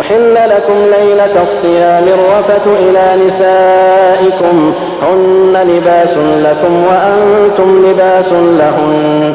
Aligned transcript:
أحل 0.00 0.34
لكم 0.34 0.74
ليلة 0.98 1.42
الصيام 1.42 2.04
الرفث 2.08 2.66
إلى 2.66 3.26
نسائكم 3.26 4.74
هن 5.02 5.56
لباس 5.68 6.16
لكم 6.46 6.84
وأنتم 6.86 7.86
لباس 7.90 8.32
لهن 8.32 9.34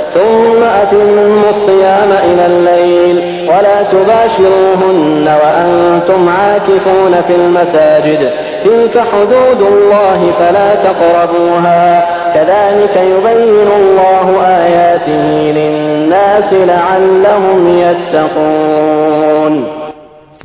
ثم 0.14 0.62
أتموا 0.82 1.50
الصيام 1.50 2.10
إلى 2.28 2.46
الليل 2.46 3.16
ولا 3.50 3.82
تباشروهن 3.92 5.26
وأنتم 5.42 6.28
عاكفون 6.28 7.12
في 7.26 7.34
المساجد 7.36 8.30
تلك 8.64 8.98
حدود 9.12 9.60
الله 9.72 10.20
فلا 10.38 10.74
تقربوها 10.74 12.06
كذلك 12.34 12.96
يبين 12.96 13.68
الله 13.80 14.26
آياته 14.46 15.24
للناس 15.58 16.52
لعلهم 16.52 17.60
يتقون 17.78 19.54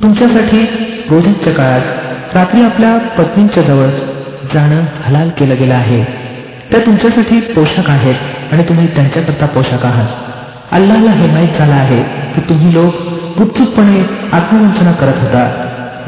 तुमच्यासाठी 0.02 0.60
रोजच्या 1.10 1.52
काळात 1.52 2.36
रात्री 2.36 2.60
आपल्या 2.64 2.92
पत्नींच्या 3.18 3.62
जवळ 3.62 3.88
जाणं 4.54 4.82
हलाल 5.04 5.28
केलं 5.38 5.56
गेलं 5.58 5.74
आहे 5.74 6.02
त्या 6.70 6.80
तुमच्यासाठी 6.86 7.40
पोशाख 7.54 7.90
आहेत 7.90 8.35
आणि 8.51 8.63
तुम्ही 8.63 8.87
त्यांच्याकरता 8.87 9.45
पोशाख 9.45 9.85
आहात. 9.85 10.07
अल्लाला 10.71 11.11
हे 11.11 11.31
माहीत 11.31 11.57
झालं 11.57 11.73
आहे 11.73 12.03
की 12.33 12.41
तुम्ही 12.41 12.73
लोक 12.73 12.95
गुपचूपपणे 13.39 13.99
आत्मवंचना 14.33 14.91
करत 14.91 15.13
होता 15.21 15.49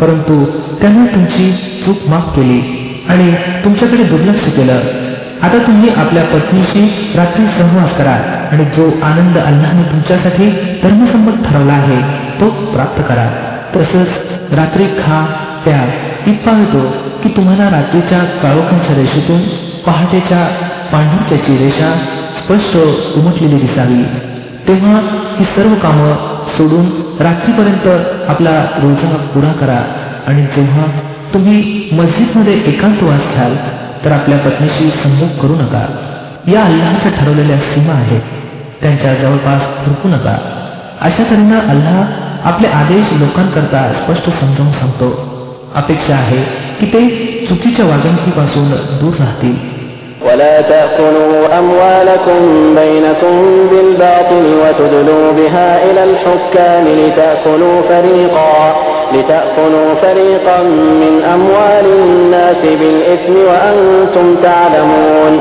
परंतु 0.02 0.46
त्यांनी 0.82 1.16
तुमची 1.16 1.52
चूक 1.86 1.98
माफ 2.08 2.36
केली 2.36 2.60
आणि 3.10 3.34
तुमच्याकडे 3.64 4.04
दुर्लक्ष 4.04 4.44
केलं. 4.44 4.80
आता 5.42 5.58
तुम्ही 5.68 5.90
आपल्या 5.90 6.24
पत्नीशी 6.24 7.12
रात्री 7.16 7.46
सहवास 7.46 7.98
करा 7.98 8.12
आणि 8.52 8.66
जो 8.66 8.88
आनंद 9.04 9.38
अल्लाने 9.38 9.92
तुमच्यासाठी 9.92 10.50
धर्मसंमत 10.84 11.48
ठरवला 11.48 11.74
आहे 11.74 12.02
तो 12.42 12.50
प्राप्त 12.50 13.02
करा. 13.02 13.30
तसंच 13.76 14.08
रात्री 14.54 14.84
खा 14.84 15.26
प्या. 15.64 15.82
इतका 16.28 16.60
येतो 16.60 16.94
की 17.24 17.30
तुम्हाला 17.30 17.70
रात्रीच्या 17.70 18.20
काळोखांच्या 18.20 18.96
रेषेतून 18.96 19.42
पहाटेच्या 19.86 20.48
पांढुक्याची 20.92 21.58
रेषा 21.58 22.00
स्पष्ट 22.50 22.78
उमटलेली 23.18 23.56
दिसावी. 23.56 24.04
तेव्हा 24.68 25.00
ही 25.40 25.46
सर्व 25.46 25.74
कामं 25.74 26.14
सोडून 26.48 26.86
रात्रीपर्यंत 27.20 27.88
आपला 28.30 28.66
रोजा 28.82 29.16
पुरा 29.16 29.52
करा 29.52 29.84
आणि 30.28 30.42
जेव्हा 30.42 30.84
तुम्ही 31.34 31.90
मस्जिदमध्ये 31.92 32.54
एकांतवास 32.54 33.22
घ्याल 33.36 33.56
तर 34.06 34.12
आपल्या 34.12 34.38
पत्नीशी 34.38 34.90
संभोग 34.90 35.28
करू 35.28 35.56
नका. 35.56 35.86
या 36.48 36.64
अल्लाच्या 36.64 37.12
ठरवलेल्या 37.12 37.58
सीमा 37.58 37.94
आहेत. 37.94 38.22
त्यांच्या 38.82 39.14
जवळपास 39.14 39.86
फुरकू 39.86 40.10
नका. 40.10 40.38
अशा 41.02 41.24
तऱ्हेनं 41.24 41.60
अल्लाह 41.60 42.04
आपले 42.50 42.68
आदेश 42.68 43.06
लोकांकरता 43.14 43.94
स्पष्ट 43.94 44.40
समजावून 44.40 44.72
सांगतो. 44.72 45.40
अपेक्षा 45.76 46.16
आहे 46.16 46.42
की 46.80 46.86
ते 46.86 47.10
चुकीच्या 47.50 47.86
वागणुकीपासून 47.86 48.72
दूर 48.72 49.14
राहतील. 49.20 49.79
ولا 50.27 50.61
تأكلوا 50.61 51.59
أموالكم 51.59 52.41
بينكم 52.81 53.35
بالباطل 53.71 54.45
وتدلوا 54.63 55.33
بها 55.33 55.85
إلى 55.85 56.05
الحكام 56.05 56.85
لتأكلوا 57.01 57.83
فريقا 57.89 58.77
لتأكلوا 59.15 59.95
فريقا 60.03 60.63
من 61.03 61.15
أموال 61.35 61.87
الناس 61.99 62.61
بالإثم 62.81 63.35
وأنتم 63.49 64.27
تعلمون 64.43 65.35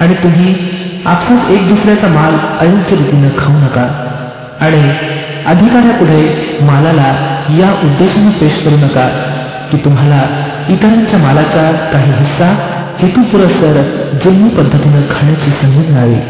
आणि 0.00 0.14
तुम्ही 0.22 0.50
आपसात 1.06 1.50
एक 1.54 1.62
दुसऱ्याचा 1.68 2.08
माल 2.08 2.34
अयोग्य 2.60 2.96
रीतीनं 2.96 3.32
खाऊ 3.38 3.56
नका 3.64 3.84
आणि 4.64 4.82
अधिकाऱ्यापुढे 5.52 6.20
मालाला 6.70 7.10
या 7.58 7.68
उद्देशाने 7.86 8.30
पेश 8.40 8.54
करू 8.64 8.76
नका 8.86 9.06
की 9.70 9.76
तुम्हाला 9.84 10.20
इतरांच्या 10.68 11.18
मालाचा 11.18 11.64
काही 11.92 12.12
हिस्सा 12.20 12.48
हेतू 13.00 13.20
पुरस्कार 13.32 13.76
जुलमी 14.24 14.48
पद्धतीनं 14.58 15.02
खाण्याची 15.14 15.50
संधी 15.60 15.82
मिळावी 15.88 16.20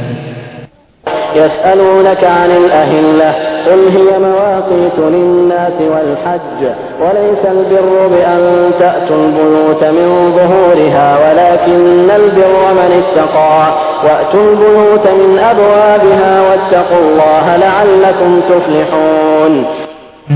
يسألونك 1.37 2.25
عن 2.25 2.51
الأهلة 2.51 3.31
قل 3.67 3.81
هي 3.97 4.19
مواقيت 4.19 4.99
للناس 4.99 5.73
والحج 5.93 6.61
وليس 7.03 7.43
البر 7.57 8.09
بأن 8.15 8.71
تأتوا 8.81 9.17
البيوت 9.25 9.83
من 9.85 10.09
ظهورها 10.39 11.09
ولكن 11.23 12.11
البر 12.11 12.55
من 12.79 12.91
اتقى 13.03 13.75
وأتوا 14.05 14.43
البيوت 14.51 15.07
من 15.21 15.39
أبوابها 15.39 16.33
واتقوا 16.47 16.99
الله 17.05 17.47
لعلكم 17.57 18.31
تفلحون 18.51 19.55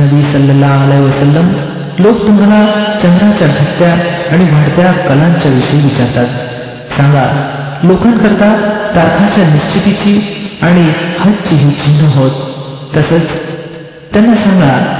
नबी 0.00 0.20
सल्लल्लाह 0.32 0.78
अलैहि 0.84 1.02
वसल्लम 1.08 1.46
लोक 1.99 2.27
तुम्हाला 2.27 2.65
चंद्राच्या 3.03 3.47
घटत्या 3.47 3.93
आणि 4.31 4.43
वाढत्या 4.43 4.91
कलांच्या 4.91 5.51
विषयी 5.51 5.81
विचारतात. 5.81 6.25
सांगा 6.97 7.49
लोकांकरता 7.83 8.55
तारखाच्या 8.95 9.47
निश्चितीची 9.47 10.21
आणि 10.61 10.81
हजची 11.19 11.55
ही 11.55 11.71
चिन्ह 11.71 12.19
होत. 12.19 12.31
तसंच 12.97 13.23
त्यांना 14.13 14.35
सांगा 14.35 14.95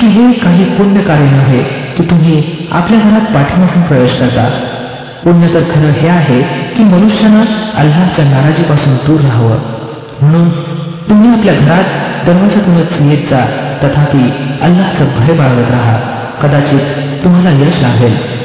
की 0.00 0.06
हे 0.06 0.32
काही 0.32 0.64
पुण्य 0.64 1.00
कार्य 1.00 1.24
नव्हे 1.24 1.58
की 1.96 2.02
तुम्ही 2.02 2.68
आपल्या 2.72 3.00
घरात 3.00 3.34
पाठीमागून 3.34 3.82
प्रवेश 3.82 4.12
करता. 4.12 4.50
पुण्य 5.24 5.54
तर 5.54 5.60
खरं 5.60 5.90
हे 5.90 6.08
आहे 6.08 6.42
की 6.74 6.84
मनुष्यानं 6.84 7.44
अल्लाच्या 7.76 8.24
नाराजीपासून 8.24 8.94
दूर 8.94 9.20
राहावं. 9.20 9.58
म्हणून 10.22 10.48
तुम्ही 11.10 11.30
आपल्या 11.30 11.54
घरात 11.54 11.84
दरवाजातूनच 12.26 13.12
येत 13.12 13.30
जा 13.30 13.40
तथापि 13.84 14.32
अल्लाचं 14.62 15.04
भय 15.04 15.32
बाळगत 15.32 15.70
राहा. 15.70 16.17
कदाचित 16.42 16.80
तुम्हाला 17.24 17.50
यश 17.50 17.82
लाभेल 17.82 18.38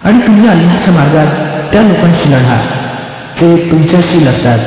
आणि 0.03 0.27
तुम्ही 0.27 0.49
अल्लाच्या 0.49 0.93
मार्गात 0.93 1.27
त्या 1.73 1.81
लोकांशी 1.81 2.31
लढा. 2.31 2.61
ते 3.41 3.71
तुमच्याशी 3.71 4.25
लढतात. 4.25 4.59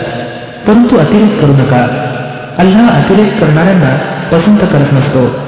परंतु 0.66 0.96
अतिरेक 0.96 1.40
करू 1.40 1.52
नका. 1.52 2.04
अल्लाह 2.58 3.02
अतिरेक 3.02 3.40
करणाऱ्यांना 3.40 3.96
पसंत 4.32 4.58
करत 4.58 4.92
नसतो. 4.92 5.47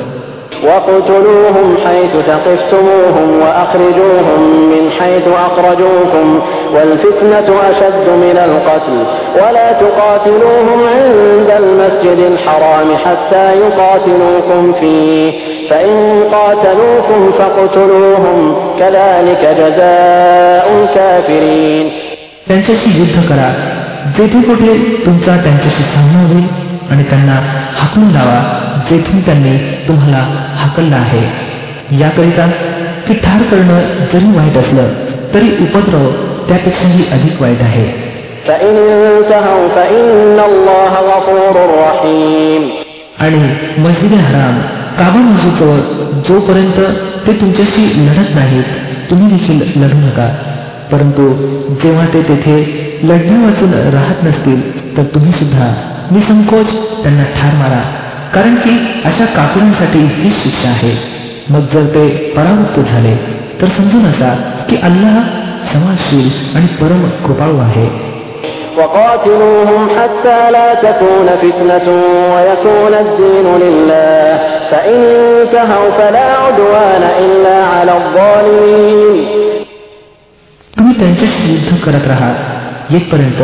واقتلوهم 0.64 1.78
حيث 1.86 2.12
ثقفتموهم 2.28 3.40
وأخرجوهم 3.42 4.42
من 4.70 4.92
حيث 5.00 5.28
أخرجوكم 5.28 6.42
والفتنة 6.76 7.48
أشد 7.70 8.10
من 8.10 8.38
القتل 8.38 8.98
ولا 9.36 9.72
تقاتلوهم 9.72 10.80
عند 10.88 11.50
المسجد 11.58 12.20
الحرام 12.32 12.88
حتى 13.06 13.46
يقاتلوكم 13.54 14.74
فيه 14.74 15.32
فإن 15.70 16.24
قاتلوكم 16.32 17.32
فاقتلوهم 17.32 18.56
كذلك 18.80 19.42
جزاء 19.62 20.66
الكافرين 20.80 21.92
त्यांच्याशी 22.48 22.90
युद्ध 23.00 23.18
करा 23.30 23.50
जेथे 24.18 24.42
कुठे 24.42 24.74
तुमचा 25.06 25.36
त्यांच्याशी 25.44 25.84
सामना 25.84 26.28
होईल 26.28 26.48
आणि 26.92 27.04
त्यांना 27.04 27.40
हाकलून 27.80 28.12
लावा 28.12 28.40
जेथून 28.89 29.21
त्यांनी 29.21 29.57
तुम्हाला 29.89 30.53
हाकलला 30.57 30.97
आहे. 30.97 31.51
याकरिता 31.99 32.47
की 33.09 33.15
ठार 33.15 33.43
करणं 33.43 33.79
जरी 34.13 34.37
वाईट 34.37 34.57
असलं 34.57 34.89
तरी 35.35 35.51
उपद्रव 35.61 36.11
त्यापेक्षाही 36.49 37.05
अधिक 37.13 37.43
वाईट 37.43 37.63
आहे. 37.63 38.11
आणि 43.19 43.55
मस्जिद 43.79 44.13
हराम 44.13 44.61
काबा 44.99 45.21
मस्जिदवर 45.21 45.79
जोपर्यंत 46.29 46.81
ते 47.27 47.33
तुमच्याशी 47.33 48.07
लढत 48.07 48.35
नाहीत 48.35 48.65
तुम्ही 49.11 49.37
देखील 49.37 49.83
लढू 49.83 49.99
नका. 49.99 50.35
परंतु 50.93 51.23
जेव्हा 51.83 52.07
ते 52.07 52.23
तेथे 52.23 52.57
लढण्या 53.05 53.45
वाचून 53.45 53.75
राहत 53.75 54.25
नसतील 54.25 54.97
तर 54.97 55.03
तुम्ही 55.03 55.33
सुद्धा 55.33 55.75
निसंकोच 56.11 56.67
त्यांना 57.03 57.23
ठार 57.23 57.55
मारा. 57.55 57.83
कारण 58.34 58.56
की 58.56 58.72
अशा 59.06 59.26
कापडांसाठी 59.36 60.00
ही 60.14 60.30
शिक्षा 60.42 60.70
आहे 60.70 60.94
मग 61.50 61.68
जर 61.74 61.86
ते 61.96 62.08
परावृत्त 62.38 62.80
झाले 62.92 63.16
तर 63.62 63.68
समजून 63.78 64.06
असा 64.06 64.34
की 64.70 64.78
अल्लाह 64.84 65.22
समाजशील 65.74 66.56
आणि 66.56 66.68
परम 66.82 67.08
कृपाळू 67.26 67.60
आहे 67.60 67.88
وقاتلوهم 68.78 69.84
حتى 69.98 70.40
لا 70.52 70.70
تكون 70.76 71.28
فتنة 71.44 71.88
ويكون 72.34 72.94
الدين 72.96 73.48
لله 73.64 74.40
فإن 74.72 75.00
انتهوا 75.12 75.92
فلا 75.92 76.30
عدوان 76.44 77.04
إلا 77.26 77.58
على 77.66 77.94
الظالمين 78.02 79.16
तुम्ही 80.74 80.94
त्यांच्याशी 81.00 81.54
युद्ध 81.54 81.72
करत 81.86 82.08
राहा 82.08 82.32
येतपर्यंत 82.90 83.42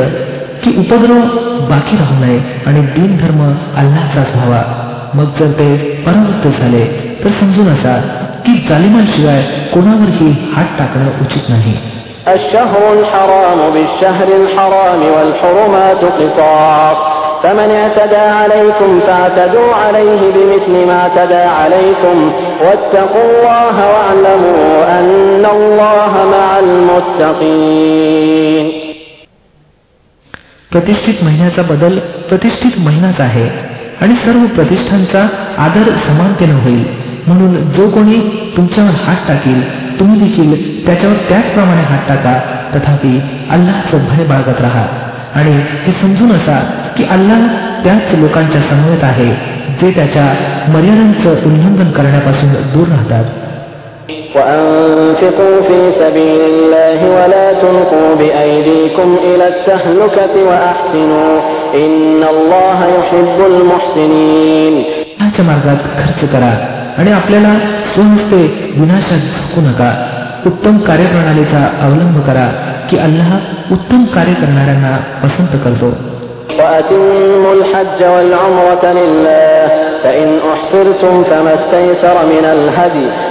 की 0.64 0.70
उपद्रव 0.80 1.22
बाकी 1.70 1.98
राहू 1.98 2.16
नये 2.24 2.40
आणि 2.68 2.82
दिन 2.96 3.12
धर्म 3.22 3.42
अल्लाचाच 3.82 4.36
व्हावा 4.36 4.62
मग 5.16 5.28
जर 5.40 5.50
ते 5.60 5.70
परावृत्त 6.06 6.46
झाले 6.60 6.84
तर 7.24 7.30
समजून 7.40 7.68
असा 7.74 7.96
की 8.46 8.54
जालिमांशिवाय 8.70 9.42
कोणावरही 9.74 10.30
हात 10.56 10.78
टाकणं 10.80 11.10
उचित 11.26 11.50
नाही 11.50 11.76
الشهر 12.28 12.84
الحرام 12.94 13.60
بالشهر 13.74 14.28
الحرام 14.42 15.02
والحرمات 15.16 16.02
قصاص 16.20 16.98
فمن 17.44 17.72
اعتدى 17.72 18.16
عليكم 18.42 19.00
فاعتدوا 19.00 19.74
عليه 19.76 20.22
بمثل 20.36 20.74
ما 20.88 20.98
اعتدى 21.02 21.44
عليكم 21.62 22.32
واتقوا 22.62 23.24
الله 23.30 23.76
واعلموا 23.94 25.00
أن 25.00 25.46
الله 25.46 26.14
مع 26.36 26.50
المتقين 27.62 28.85
प्रतिष्ठित 30.77 31.15
महिन्याचा 31.25 31.63
बदल 31.63 31.99
प्रतिष्ठित 31.99 32.71
महिनाच 32.79 33.21
आहे 33.21 33.49
आणि 34.01 34.15
सर्व 34.15 34.47
प्रतिष्ठांचा 34.47 35.29
आदर 35.59 35.91
समानतेनं 36.09 36.55
होईल. 36.55 36.85
म्हणून 37.27 37.57
जो 37.73 37.89
कोणी 37.89 38.53
तुमच्यावर 38.57 38.91
हात 38.91 39.29
टाकील 39.29 39.63
तुम्ही 40.01 40.21
देखील 40.21 40.87
त्याच्यावर 40.87 41.17
त्याचप्रमाणे 41.29 41.81
हात 41.81 42.09
टाका. 42.09 42.41
तथापि 42.75 43.21
अल्लाचं 43.51 43.99
भय 44.11 44.25
बाळगत 44.25 44.61
राहा. 44.61 44.87
आणि 45.35 45.51
हे 45.53 45.93
समजून 45.93 46.33
असा 46.33 46.71
की 46.97 47.05
अल्लाह 47.05 47.47
त्याच 47.85 48.19
लोकांच्या 48.19 48.61
समवेत 48.61 49.05
आहे 49.05 49.29
जे 49.81 49.91
त्याच्या 49.91 50.35
मर्यादांचं 50.73 51.31
उल्लंघन 51.31 51.91
करण्यापासून 51.91 52.49
दूर 52.53 52.89
राहतात. 52.89 53.25
وأنفقوا 54.37 55.57
في 55.69 55.79
سبيل 56.01 56.41
الله 56.41 56.99
ولا 57.17 57.53
تلقوا 57.53 58.15
بأيديكم 58.15 59.17
إلى 59.25 59.49
التهلكة 59.49 60.35
وأحسنوا 60.49 61.33
إن 61.75 62.23
الله 62.35 62.79
يحب 62.99 63.39
المحسنين 63.53 64.75
ह्याच्या 65.21 65.45
मार्गात 65.51 65.81
खर्च 66.01 66.21
करा 66.33 66.53
आणि 66.99 67.11
आपल्याला 67.19 67.53
स्वहस्ते 67.93 68.43
विनाशात 68.81 69.23
झकू 69.35 69.61
नका 69.69 69.91
उत्तम 70.51 70.77
कार्यप्रणालीचा 70.89 71.63
अवलंब 71.87 72.17
करा 72.27 72.47
की 72.91 72.97
अल्लाह 73.07 73.31
उत्तम 73.75 74.05
कार्य 74.17 74.35
करणाऱ्यांना 74.43 74.93
पसंत 75.23 75.53
करतो 75.65 75.91
وأتموا 76.59 77.53
الحج 77.59 78.01
والعمرة 78.15 78.85
لله 79.01 79.69
فإن 80.03 80.29
أحصرتم 80.53 81.15
فما 81.31 81.53
استيسر 81.55 82.17
من 82.33 82.45
الهدي 82.57 83.07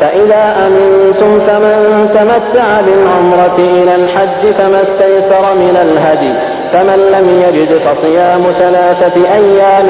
فإذا 0.00 0.66
أمنتم 0.66 1.40
فمن 1.40 2.08
تمتع 2.14 2.80
بالعمرة 2.80 3.58
إلى 3.58 3.94
الحج 3.94 4.52
فما 4.58 4.82
استيسر 4.82 5.54
من 5.54 5.76
الهدي 5.82 6.34
فمن 6.72 6.98
لم 7.14 7.28
يجد 7.44 7.78
فصيام 7.78 8.42
ثلاثة 8.58 9.16
أيام 9.34 9.86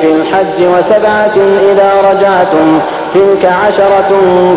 في 0.00 0.12
الحج 0.12 0.58
وسبعة 0.60 1.36
إذا 1.72 1.90
رجعتم 2.10 2.80
تلك 3.14 3.44
عشرة 3.44 4.10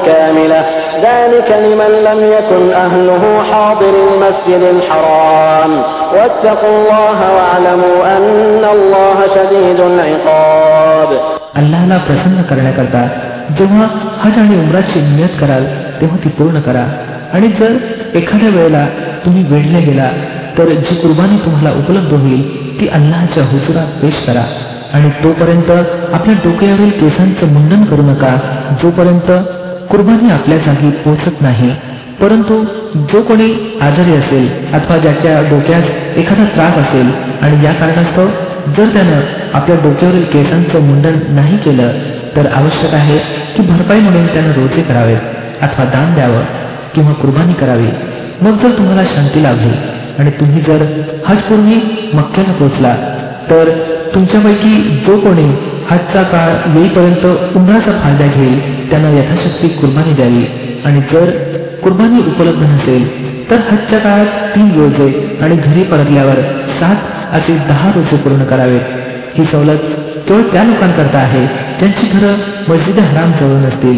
كاملة 0.05 0.65
ذلك 1.03 1.51
لمن 1.51 1.91
لم 2.03 2.31
يكن 2.31 2.73
أهله 2.73 3.43
حاضر 3.51 3.89
المسجد 3.89 4.61
الحرام 4.75 5.81
واتقوا 6.13 6.69
الله 6.69 7.19
واعلموا 7.35 8.17
أن 8.17 8.65
الله 8.73 9.17
شديد 9.35 9.79
العقاب 9.79 11.09
अल्लाहला 11.59 11.97
प्रसन्न 11.97 12.41
करण्याकरता 12.41 13.01
जेव्हा 13.58 13.86
हज 14.20 14.38
आणि 14.38 14.56
उमराची 14.56 15.00
नियत 15.00 15.38
कराल 15.40 15.64
तेव्हा 16.00 16.16
ती 16.24 16.28
पूर्ण 16.28 16.60
करा. 16.60 16.84
आणि 17.32 17.48
जर 17.60 17.76
एखाद्या 18.16 18.48
वेळेला 18.48 18.86
तुम्ही 19.24 19.42
वेढले 19.50 19.80
गेला 19.80 20.08
तर 20.58 20.68
जी 20.68 20.94
कुर्बानी 20.94 21.36
तुम्हाला 21.44 21.70
उपलब्ध 21.78 22.12
होईल 22.14 22.42
ती 22.80 22.88
अल्लाच्या 22.88 23.44
हुजुरात 23.44 24.02
पेश 24.02 24.14
करा. 24.26 24.44
आणि 24.92 25.08
तोपर्यंत 25.24 25.70
आपल्या 26.14 26.34
डोक्यावरील 26.44 26.90
केसांचं 26.90 27.52
मुंडन 27.52 27.84
करू 27.84 28.02
नका. 28.02 28.36
जोपर्यंत 28.82 29.30
कुर्बानी 29.90 30.30
आपल्या 30.30 30.58
जागी 30.58 30.90
पोहोचत 31.04 31.40
नाही 31.42 31.70
परंतु 32.20 32.54
जो 33.12 33.20
कोणी 33.22 33.52
आजारी 33.82 34.14
असेल 34.16 34.48
अथवा 34.74 34.96
ज्याच्या 34.98 35.40
डोक्यात 35.50 36.18
एखादा 36.18 36.44
त्रास 36.44 36.76
असेल 36.78 37.10
आणि 37.42 37.64
या 37.64 37.72
कारणास्तव 37.72 38.28
जर 38.76 38.88
त्यानं 38.94 39.20
आपल्या 39.54 39.76
डोक्यावरील 39.76 40.24
केसांचं 40.24 40.82
मुंडन 40.82 41.18
नाही 41.28 41.56
केलं 41.56 41.88
तर 42.36 42.46
आवश्यक 42.54 42.94
आहे 42.94 43.18
की 43.54 43.62
भरपाई 43.62 44.00
म्हणून 44.00 44.26
त्यानं 44.26 44.52
रोजे 44.52 44.82
करावे 44.82 45.14
अथवा 45.62 45.84
दान 45.84 46.14
द्यावं 46.14 46.44
किंवा 46.94 47.12
कुर्बानी 47.12 47.52
करावी. 47.52 47.88
मग 48.42 48.62
जर 48.62 48.70
तुम्हाला 48.78 49.04
शांती 49.04 49.42
लाभली 49.42 49.72
आणि 50.18 50.30
तुम्ही 50.30 50.60
जर 50.60 50.82
हजपूर्वी 51.26 51.76
मक्क्याला 52.14 52.52
पोहोचला 52.52 52.94
तर 53.50 53.70
तुमच्यापैकी 54.14 55.02
जो 55.06 55.18
कोणी 55.18 55.44
हजचा 55.90 56.22
काळ 56.22 56.76
येईपर्यंत 56.76 57.24
उन्हाचा 57.56 57.92
फायदा 58.02 58.26
घेईल 58.26 58.90
त्यांना 58.90 59.08
यथाशक्ती 59.08 59.68
कुर्बानी 59.68 60.12
द्यावी. 60.12 60.44
आणि 60.84 61.00
जर 61.12 61.30
कुर्बानी 61.82 62.18
उपलब्ध 62.18 62.62
नसेल 62.62 63.04
तर 63.50 63.56
हजच्या 63.70 63.98
काळात 63.98 64.26
तीन 64.54 64.70
रोजे 64.74 65.38
आणि 65.42 65.56
घरी 65.56 65.82
परतल्यावर 65.82 66.40
सात 66.80 67.34
असे 67.34 67.56
दहा 67.68 67.90
रोजे 67.94 68.16
पूर्ण 68.16 68.44
करावेत. 68.44 68.80
ही 69.38 69.44
सवलत 69.44 69.84
केवळ 70.28 70.42
त्या 70.52 70.62
लोकांकरता 70.64 71.18
आहे 71.18 71.46
ज्यांची 71.81 72.07
घरं 72.07 72.35
मस्जिद 72.69 72.99
हराम 72.99 73.31
जवळ 73.39 73.57
नसतील 73.65 73.97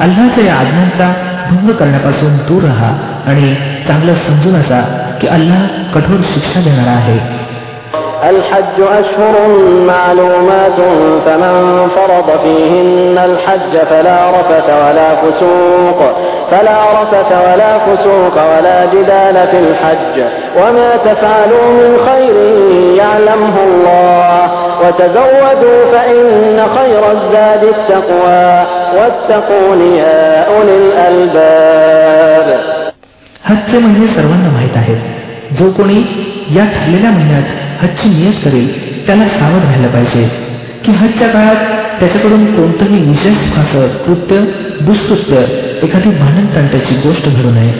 अल्लाच्या 0.00 0.44
या 0.44 0.54
आज्ञांचा 0.54 1.12
भंग 1.50 1.70
करण्यापासून 1.70 2.36
दूर 2.48 2.62
राहा 2.62 2.92
आणि 3.30 3.54
चांगलं 3.88 4.14
समजून 4.26 4.54
असा 4.54 4.80
की 5.20 5.28
अल्लाह 5.28 5.66
कठोर 5.94 6.22
शिक्षा 6.34 6.60
देणारा 6.60 6.90
आहे 6.92 7.18
الحج 8.24 8.78
أشهر 8.82 9.34
معلومات 9.86 10.78
فمن 11.26 11.88
فرض 11.88 12.28
فيهن 12.44 13.18
الحج 13.18 13.76
فلا 13.90 14.20
رفث 14.30 14.68
ولا 14.72 15.10
فسوق 15.14 16.00
فلا 16.50 16.78
رفث 17.02 17.30
ولا 17.46 17.72
فسوق 17.78 18.36
ولا 18.52 18.84
جدال 18.84 19.36
في 19.50 19.58
الحج 19.58 20.16
وما 20.60 20.96
تفعلوا 20.96 21.66
من 21.80 21.90
خير 22.08 22.36
يعلمه 23.02 23.56
الله 23.64 24.40
وتزودوا 24.82 25.80
فإن 25.92 26.58
خير 26.76 27.02
الزاد 27.12 27.64
التقوى 27.64 28.66
واتقون 28.96 29.80
يا 29.96 30.48
أولي 30.48 30.76
الألباب 30.76 32.48
हजचे 33.48 33.78
महिने 33.78 34.06
सर्वांना 34.14 34.50
माहीत 34.50 34.76
आहेत 34.76 35.54
जो 35.58 35.70
कोणी 35.72 35.98
या 36.54 36.64
ठरलेल्या 36.74 37.10
महिन्यात 37.10 37.82
हजची 37.82 38.08
नियत 38.08 38.44
करेल 38.44 38.66
त्याला 39.06 39.24
सावध 39.28 39.64
राहायला 39.64 39.88
पाहिजे 39.88 40.24
की 40.84 40.92
हजच्या 40.92 41.28
काळात 41.28 41.69
त्याच्याकडून 42.01 42.45
कोणतंही 42.45 43.09
विशेष 43.09 43.57
असं 43.57 43.87
कृत्य 43.87 44.39
दुष्कृत्य 44.81 45.37
एखादी 45.83 46.09
भांडणतांट्याची 46.09 46.95
गोष्ट 46.95 47.25
घडू 47.25 47.49
नये. 47.49 47.73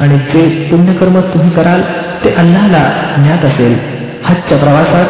आणि 0.00 0.18
जे 0.18 0.68
पुण्यकर्म 0.70 1.20
तुम्ही 1.20 1.50
कराल 1.50 1.80
ते 2.24 2.34
अल्लाला 2.34 3.14
ज्ञात 3.18 3.44
असेल. 3.44 3.78
हजच्या 4.24 4.58
प्रवासात 4.58 5.06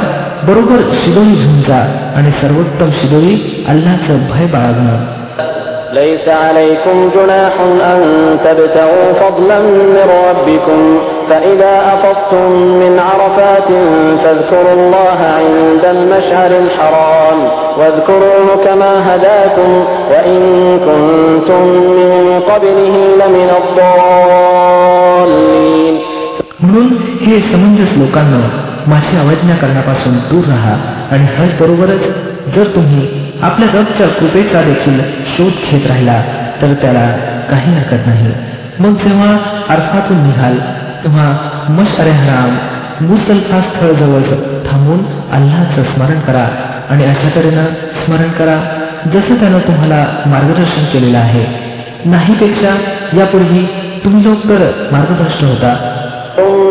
बरोबर 0.46 0.76
शिदोळी 0.92 1.34
घेऊन 1.34 1.60
जा 1.60 2.12
आणि 2.16 2.30
सर्वोत्तम 2.30 2.90
शिदोई 2.90 3.64
अल्लाचं 3.68 4.18
भय 4.30 4.46
बाळगणं. 4.46 5.13
ليس 5.93 6.27
عليكم 6.27 7.09
جناح 7.15 7.53
أن 7.93 8.01
تبتغوا 8.45 9.13
فضلا 9.13 9.59
من 9.59 9.97
ربكم 10.29 10.99
فإذا 11.29 11.93
أفضتم 11.93 12.51
من 12.51 12.99
عرفات 12.99 13.67
فاذكروا 14.23 14.73
الله 14.73 15.19
عند 15.39 15.85
المشعر 15.85 16.51
الحرام 16.51 17.39
واذكروه 17.77 18.47
كما 18.65 19.15
هداكم 19.15 19.85
وإن 20.11 20.39
كنتم 20.79 21.63
من 21.99 22.11
قبله 22.49 22.95
لمن 23.21 23.49
الضالين 24.69 25.95
म्हणून 26.63 26.89
हे 27.25 27.35
समंजस 27.51 27.91
लोकांना 27.97 28.62
माझी 28.86 29.16
अवज्ञा 29.16 29.56
करण्यापासून 29.56 30.14
दूर 30.14 30.44
राहा 30.44 30.74
आणि 31.10 31.26
हज 31.36 31.60
बरोबरच 31.60 32.06
जर 32.54 32.64
तुम्ही 32.74 33.08
आपल्या 33.42 33.80
रबच्या 33.80 34.06
कृपेचा 34.06 34.62
देखील 34.62 35.00
शोध 35.26 35.52
घेत 35.70 35.86
राहिला 35.86 36.22
तर 36.62 36.72
त्याला 36.72 37.10
काही 37.50 37.74
हरकत 37.74 38.06
नाही. 38.06 38.32
मग 38.78 38.94
जेव्हा 38.96 39.32
अर्फातून 39.68 40.16
निघाल 40.16 40.58
तेव्हा 41.04 41.38
मश 41.68 41.98
अरे 41.98 42.10
हराम 42.10 42.56
मुसल्फा 43.04 43.60
स्थळ 43.60 43.92
जवळ 43.92 44.20
थांबून 44.70 44.98
अल्लाचं 45.32 45.82
स्मरण 45.82 46.20
करा 46.20 46.48
आणि 46.90 47.04
अशा 47.04 47.28
तऱ्हेनं 47.36 47.64
स्मरण 48.04 48.28
करा 48.28 48.60
जसं 49.12 49.34
त्यानं 49.34 49.58
तुम्हाला 49.58 50.06
मार्गदर्शन 50.26 50.84
केलेलं 50.84 51.18
आहे. 51.18 51.46
नाहीपेक्षा 52.04 52.68
यापूर्वी 53.16 53.66
तुम्ही 54.04 54.24
लोक 54.24 54.38
तर 54.44 54.88
मार्गदर्शन 54.92 55.46
होता. 55.46 55.93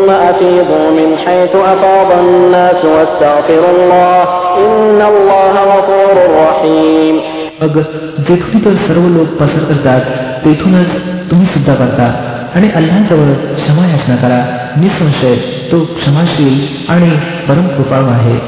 ثم 0.03 0.09
أفيضوا 0.09 0.87
من 0.91 1.17
حيث 1.17 1.55
أفاض 1.55 2.09
الناس 2.19 2.85
واستغفروا 2.85 3.71
الله 3.75 4.23
إن 4.57 5.01
الله 5.11 5.53
غفور 5.73 6.15
رحيم 6.41 7.15
मग 7.61 7.77
जेथून 8.27 8.61
तर 8.65 8.75
सर्व 8.87 9.07
लोक 9.15 9.29
पसर 9.39 9.63
करतात 9.69 10.03
तेथूनच 10.43 10.91
तुम्ही 11.31 11.47
सुद्धा 11.53 11.73
करता 11.81 12.05
आणि 12.55 12.69
अल्लाजवळ 12.79 13.33
क्षमा 13.55 13.83
याचना 13.87 14.15
करा 14.21 14.39
निसंशय 14.81 15.35
तो 15.71 15.83
क्षमाशील 15.97 16.55
आणि 16.93 17.11
परम 17.49 17.67
कृपाळू 17.75 18.09
आहे 18.17 18.39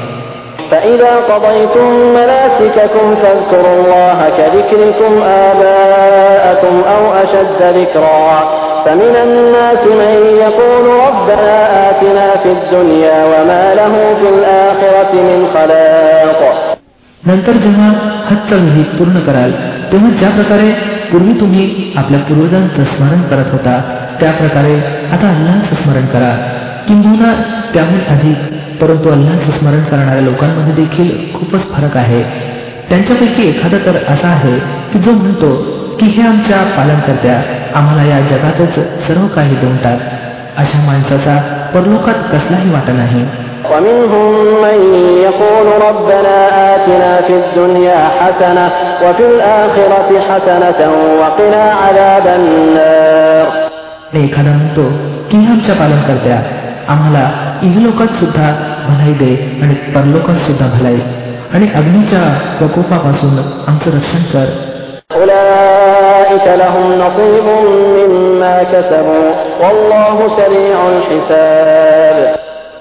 فإذا 0.70 1.12
قضيتم 1.30 1.88
مناسككم 2.14 3.14
فاذكروا 3.14 3.74
الله 3.78 4.18
كذكركم 4.38 5.12
آباءكم 5.22 6.74
أو 6.94 7.02
أشد 7.14 7.60
ذكرا 7.78 8.65
فمن 8.86 9.14
الناس 9.26 9.82
من 10.00 10.14
يقول 10.44 10.84
ربنا 11.06 11.54
آتنا 11.88 12.28
في 12.42 12.50
الدنيا 12.52 13.18
وما 13.24 13.64
له 13.74 13.94
في 14.20 14.28
الآخرة 14.34 15.12
من 15.28 15.40
خلاق 15.54 16.40
नंतर 17.22 17.56
जेव्हा 17.64 17.88
हजचा 18.28 18.56
विधी 18.56 18.82
पूर्ण 18.96 19.20
कराल 19.26 19.52
तेव्हा 19.92 20.08
ज्या 20.18 20.30
प्रकारे 20.30 20.70
पूर्वी 21.12 21.32
तुम्ही 21.40 21.64
आपल्या 21.96 22.20
पूर्वजांचं 22.20 22.84
स्मरण 22.84 23.20
करत 23.30 23.52
होता 23.52 23.74
त्या 24.20 24.32
प्रकारे 24.32 24.74
आता 25.12 25.28
अल्लाचं 25.28 25.82
स्मरण 25.82 26.06
करा 26.06 26.32
किंबहुना 26.88 27.32
त्याहून 27.74 28.00
अधिक 28.14 28.80
परंतु 28.80 29.10
अल्लाचं 29.10 29.58
स्मरण 29.58 29.84
करणाऱ्या 29.84 30.22
लोकांमध्ये 30.22 30.74
देखील 30.74 31.10
खूपच 31.34 31.68
फरक 31.70 31.96
आहे 31.96 32.22
त्यांच्यापैकी 32.88 33.48
एखादा 33.48 33.78
तर 33.86 33.96
असा 34.08 34.28
आहे 34.28 34.58
की 34.92 34.98
जो 34.98 35.12
म्हणतो 35.12 35.52
की 36.00 36.06
हे 36.06 36.26
आमच्या 36.26 36.58
पालनकर्त्या 36.76 37.36
आम्हाला 37.74 38.02
या 38.08 38.20
जगातच 38.28 38.74
सर्व 39.06 39.26
काही 39.34 39.54
देऊन 39.56 39.76
टाक 39.76 40.00
अशा 40.58 40.80
माणसाचा 40.86 41.36
परलोकात 41.74 42.28
कसलाही 42.32 42.70
वाटा 42.70 42.92
नाही 42.92 43.24
ومنهم 43.70 44.34
من 44.64 44.78
يقول 45.22 45.66
ربنا 45.88 46.36
آتنا 46.74 47.12
في 47.26 47.34
الدنيا 47.42 48.00
حسنة 48.18 48.66
وفي 49.02 49.24
الآخرة 49.26 50.08
حسنة 50.28 50.80
وقنا 51.20 51.64
عذاب 51.82 52.26
النار 52.38 53.46
एखादा 54.14 54.50
म्हणतो 54.50 54.84
की 55.30 55.36
हे 55.36 55.52
आमच्या 55.52 55.74
पालनकर्त्या 55.74 56.38
आम्हाला 56.88 57.24
इहलोकात 57.62 58.18
सुद्धा 58.20 58.48
भलाई 58.88 59.12
दे 59.22 59.32
आणि 59.62 59.74
परलोकात 59.94 60.38
सुद्धा 60.46 60.66
भलाई 60.76 61.00
आणि 61.54 61.66
अग्नीच्या 61.74 62.22
प्रकोपापासून 62.58 63.38
आमचं 63.68 63.96
रक्षण 63.96 64.22
कर 64.32 64.46
أولئك 66.26 66.46
لهم 66.58 66.92
نصيب 66.94 67.46
مما 67.98 68.62
كسبوا 68.62 69.28
والله 69.62 70.16
سريع 70.38 70.78
الحساب 70.88 72.16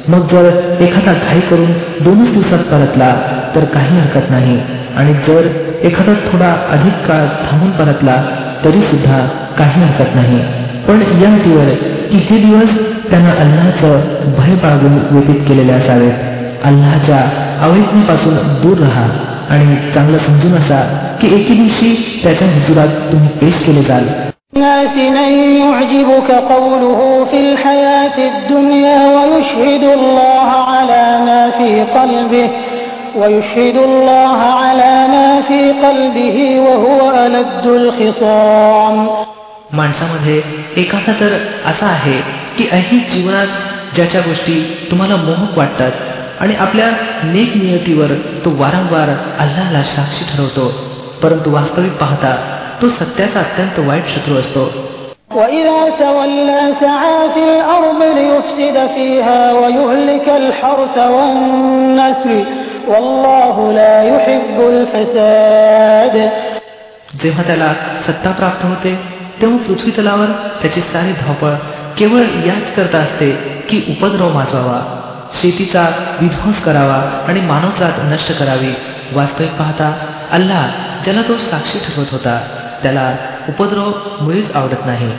मग 0.08 0.18
जर 0.18 0.50
एखादा 0.80 1.12
घाई 1.12 1.40
करून 1.40 1.72
दोनच 2.00 2.32
दिवसात 2.32 2.58
परतला 2.58 3.16
तर 3.56 3.64
काही 3.64 3.98
हरकत 3.98 4.30
नाही 4.30 4.60
आणि 4.96 5.12
जर 5.12 5.46
एखादा 5.82 6.12
थोडा 6.12 6.56
अधिक 6.70 7.06
काळ 7.08 7.26
थांबून 7.50 7.70
परतला 7.70 8.22
तरी 8.64 8.80
सुद्धा 8.82 9.18
काही 9.58 9.82
हरकत 9.82 10.14
नाही 10.14 10.40
पण 10.86 11.02
या 11.22 11.32
अटीवर 11.34 11.68
की 12.10 12.18
हे 12.24 12.38
दिवस 12.38 12.70
त्यांना 13.10 13.30
अल्लाचं 13.40 14.00
भय 14.38 14.54
बाळगून 14.62 14.98
व्यतीत 15.10 15.40
केलेले 15.48 15.72
असावेत 15.72 16.64
अल्लाच्या 16.64 17.20
अवैज्ञेपासून 17.62 18.34
दूर 18.62 18.78
राहा 18.78 19.06
आणि 19.50 19.74
चांगलं 19.94 20.18
समजून 20.18 20.54
असा 20.54 20.80
की 21.20 21.34
एके 21.34 21.54
दिवशी 21.54 22.20
त्याच्या 22.24 22.48
हुजुरात 22.48 23.12
तुम्ही 23.12 23.28
पेश 23.40 23.66
केले 23.66 23.82
जाल 23.82 24.08
الناس 24.56 24.96
من 24.96 25.30
يعجبك 25.58 26.30
قوله 26.30 27.00
في 27.30 27.38
الحياة 27.40 28.16
الدنيا 28.26 29.00
ويشهد 29.14 29.84
الله 29.88 30.48
على 30.72 31.04
ما 31.26 31.42
في 31.50 31.70
قلبه 31.96 32.48
ويشهد 33.16 33.76
الله 33.76 34.38
على 34.62 34.94
ما 35.08 35.28
في 35.48 35.60
قلبه 35.84 36.36
وهو 36.60 37.00
ألد 37.26 37.66
الخصام 37.66 38.96
माणसामध्ये 39.72 40.36
एखादा 40.76 41.12
तर 41.20 41.32
असा 41.66 41.86
आहे 41.86 42.18
की 42.58 42.68
ऐहिक 42.72 43.08
जीवनात 43.10 43.46
ज्याच्या 43.94 44.20
गोष्टी 44.20 44.56
तुम्हाला 44.90 45.16
मोहक 45.16 45.58
वाटतात 45.58 45.92
आणि 46.40 46.54
आपल्या 46.60 46.90
नेक 47.24 47.56
नियतीवर 47.56 48.12
तो 48.44 48.50
वारंवार 48.60 49.08
अल्लाला 49.44 49.82
साक्षी 49.94 50.24
ठरवतो 50.24 50.66
परंतु 51.22 51.50
वास्तविक 51.50 51.92
पाहता 52.00 52.34
तो 52.82 52.88
सत्याचा 52.98 53.40
अत्यंत 53.40 53.78
वाईट 53.88 54.14
शत्रू 54.14 54.36
असतो 54.36 54.64
وإذا 55.30 55.74
تولى 62.88 62.94
سعى 62.94 63.52
في 63.52 63.60
الأرض 63.60 63.68
ليفسد 63.68 63.68
فيها 63.68 63.68
ويهلك 63.68 63.68
الحرث 63.68 63.68
والنسل 63.68 63.68
والله 63.68 63.72
لا 63.72 64.02
يحب 64.02 64.58
الفساد 64.60 66.30
जेव्हा 67.22 67.42
त्याला 67.42 67.72
सत्ता 68.06 68.30
प्राप्त 68.30 68.64
होते 68.64 68.94
तेव्हा 69.40 69.58
पृथ्वी 69.66 69.90
तलावर 69.98 70.26
त्याची 70.62 70.80
सारी 70.80 71.12
धावपळ 71.12 71.54
केवळ 71.98 72.22
याच 72.46 72.74
करता 72.76 72.98
असते 72.98 73.30
की 73.68 73.82
उपद्रव 73.88 74.32
माजवावा 74.32 74.80
शेतीचा 75.42 75.82
विध्वंस 76.20 76.62
करावा 76.64 77.00
आणि 77.28 77.40
मानवजात 77.40 77.92
नष्ट 78.12 78.32
करावी 78.32 78.74
वास्तविक 79.12 79.50
पाहता 79.50 79.92
अल्लाह 80.32 80.66
ज्याला 81.04 81.22
तो 81.28 81.36
साक्षी 81.36 81.78
ठरवत 81.78 82.12
होता 82.12 82.40
त्याला 82.82 83.14
उपद्रव 83.48 83.92
मुळीच 84.20 84.56
आवडत 84.56 84.86
नाही 84.86 85.12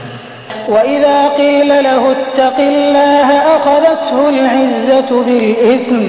وإذا 0.70 1.28
قيل 1.28 1.84
له 1.84 2.12
اتق 2.12 2.58
الله 2.60 3.30
أخذته 3.56 4.30
العزة 4.30 5.24
بالإثم 5.24 6.02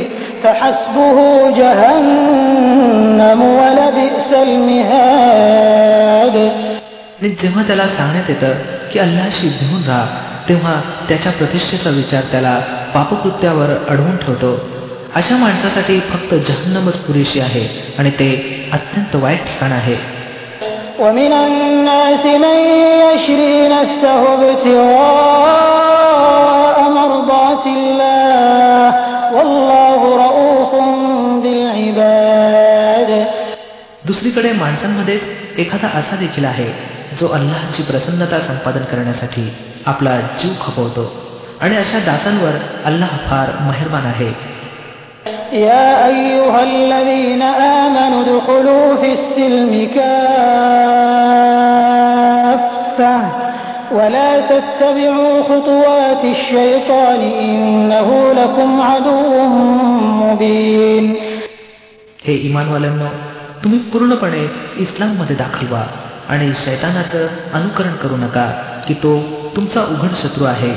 فحسبه 0.43 1.19
جهنم 1.59 3.41
ولبئس 3.59 4.31
المهاد 4.47 6.37
आणि 7.21 7.29
जेव्हा 7.43 7.63
त्याला 7.67 7.87
सांगण्यात 7.89 8.29
येतं 8.31 8.53
की 8.93 8.99
अल्लाशी 8.99 9.49
भिवून 9.59 9.83
राहा 9.89 10.07
तेव्हा 10.49 10.75
त्याच्या 11.09 11.33
प्रतिष्ठेचा 11.33 11.91
विचार 11.91 12.23
त्याला 12.31 12.55
पापकृत्यावर 12.95 13.69
अडवून 13.89 14.17
ठेवतो 14.17 14.51
अशा 15.15 15.37
माणसासाठी 15.37 15.97
फक्त 16.11 16.35
जहन्नमच 16.49 16.97
पुरेशी 17.07 17.41
आहे 17.41 17.65
आणि 17.99 18.11
ते 18.11 18.29
अत्यंत 18.73 19.13
वाईट 19.23 19.43
ठिकाण 19.47 19.73
आहे 19.73 19.97
ومن 21.01 21.33
الناس 21.39 22.25
من 22.45 22.59
يشري 23.07 23.57
نفسه 23.69 24.21
ابتغاء 25.47 26.79
مرضات 26.91 27.65
الله 27.69 28.10
दुसरीकडे 34.31 34.51
माणसांमध्येच 34.53 35.23
एखादा 35.59 35.89
असा 35.99 36.17
देखील 36.17 36.45
आहे 36.45 36.67
जो 37.21 37.29
अल्लाहची 37.35 37.83
प्रसन्नता 37.83 38.39
संपादन 38.41 38.85
करण्यासाठी 38.91 39.45
आपला 39.93 40.13
जीव 40.41 40.53
खपवतो 40.63 41.05
आणि 41.61 41.77
अशा 41.77 41.99
दासांवर 42.07 42.55
अल्लाह 42.91 43.17
फार 43.29 43.47
मेहरबान 43.69 44.07
आहे 44.07 44.33
يا 45.53 46.07
أيها 46.07 46.61
الذين 46.63 47.43
آمنوا 47.83 48.21
ادخلوا 48.23 48.97
في 48.97 49.09
السلم 49.13 49.73
كافة 51.77 53.15
ولا 53.93 54.31
تتبعوا 54.51 55.35
خطوات 55.43 56.23
الشيطان 56.27 57.21
إنه 57.41 58.09
لكم 58.41 58.71
عدو 58.83 59.21
مبين 60.23 61.05
हे 62.27 62.35
इमानवाल्यांनो 62.49 63.09
तुम्ही 63.65 63.79
पूर्णपणे 63.93 64.43
इस्लाममध्ये 64.79 65.37
दाखल 65.37 65.67
व्हा 65.67 65.85
आणि 66.29 66.53
शैतानाचं 66.65 67.27
अनुकरण 67.55 67.95
करू 68.03 68.17
नका 68.17 68.47
की 68.89 68.95
तो 69.03 69.17
तुमचा 69.57 69.83
उघड 69.95 70.15
शत्रू 70.23 70.45
आहे 70.55 70.75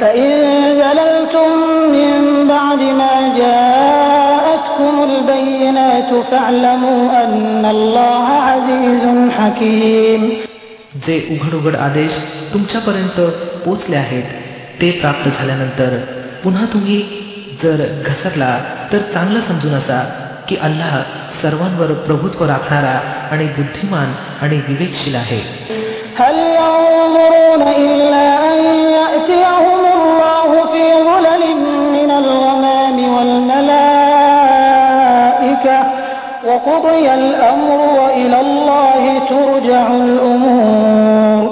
فإن 0.00 0.30
زللتم 0.76 1.48
من 1.94 2.14
بعد 2.48 2.82
ما 3.00 3.14
جاءتكم 3.38 4.30
جاءتكم 4.50 4.94
البينات 5.02 6.10
فاعلموا 6.30 7.00
أن 7.24 7.64
الله 7.66 8.26
عزيز 8.48 9.04
حكيم 9.30 10.22
जे 11.06 11.16
उघड 11.34 11.52
उघड 11.54 11.74
आदेश 11.78 12.12
तुमच्यापर्यंत 12.52 13.18
पोचले 13.64 13.96
आहेत 13.96 14.26
ते 14.80 14.90
प्राप्त 15.00 15.28
झाल्यानंतर 15.28 15.96
पुन्हा 16.44 16.64
तुम्ही 16.72 16.98
जर 17.62 17.84
घसरला 18.04 18.50
तर 18.92 18.98
चांगलं 19.14 19.40
समजून 19.48 19.74
असा 19.74 19.98
की 20.48 20.54
अल्लाह 20.68 20.94
सर्वांवर 21.42 21.90
प्रभुत्व 22.06 22.40
राखणारा 22.46 22.96
आणि 23.32 23.46
बुद्धिमान 23.58 24.08
आणि 24.42 24.56
विवेकशील 24.68 25.14
आहे 25.14 25.42
هل 26.20 26.36
ينظرون 26.60 27.62
إلا 27.84 28.26
أن 28.50 28.58
يأتيهم 28.98 29.82
الله 29.96 30.50
في 30.72 30.84
ظلل 31.08 31.44
من 31.96 32.10
الغمام 32.12 32.98
والملائكة 34.40 35.78
وقضي 36.44 37.06
الأمر 37.14 37.78
وإلى 38.00 38.38
الله 38.40 39.02
ترجع 39.30 39.84
الأمور 40.04 41.42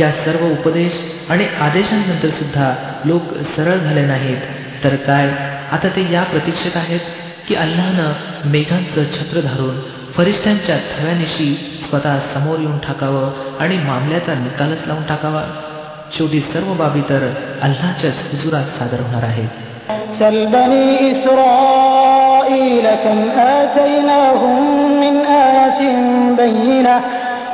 या 0.00 0.10
सर्व 0.24 0.42
उपदेश 0.46 0.92
आणि 1.30 1.44
आदेशांनंतर 1.60 2.30
सुद्धा 2.38 2.68
लोक 3.04 3.22
सरळ 3.56 3.76
झाले 3.78 4.04
नाहीत 4.06 4.40
तर 4.84 4.94
काय 5.06 5.26
आता 5.72 5.88
ते 5.96 6.02
या 6.12 6.22
प्रतीक्षेत 6.32 6.76
आहेत 6.76 7.02
की 7.48 7.54
अल्लानं 7.54 8.48
मेघांचं 8.50 9.04
छत्र 9.12 9.40
धरून 9.40 9.76
फरिश्त्यांच्या 10.16 10.76
थव्यानिशी 10.76 11.54
स्वतः 11.84 12.18
समोर 12.34 12.58
येऊन 12.58 12.78
टाकावं 12.78 13.58
आणि 13.60 13.76
मामल्याचा 13.78 14.34
निकालच 14.34 14.86
लावून 14.86 15.02
टाकावा 15.02 15.42
शेवटी 16.16 16.40
सर्व 16.52 16.72
बाबी 16.74 17.00
तर 17.00 17.28
अल्लाच्याच 17.62 18.24
हुजुरात 18.32 18.78
सादर 18.78 19.00
होणार 19.00 19.28
आहेत 19.28 19.60
سل 20.18 20.46
بني 20.46 21.12
إسرائيل 21.12 22.86
كم 23.04 23.20
آتيناهم 23.30 24.60
من 25.00 25.14
آية 25.26 25.80
بينة 26.36 26.96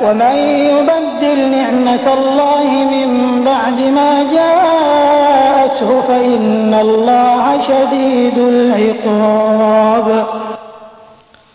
ومن 0.01 0.35
يبدل 0.71 1.39
نعمة 1.51 2.05
الله 2.17 2.69
من 2.93 3.09
بعد 3.43 3.79
ما 3.97 4.11
جاءته 4.37 5.89
فإن 6.01 6.73
الله 6.85 7.43
شديد 7.69 8.37
العقاب 8.53 10.07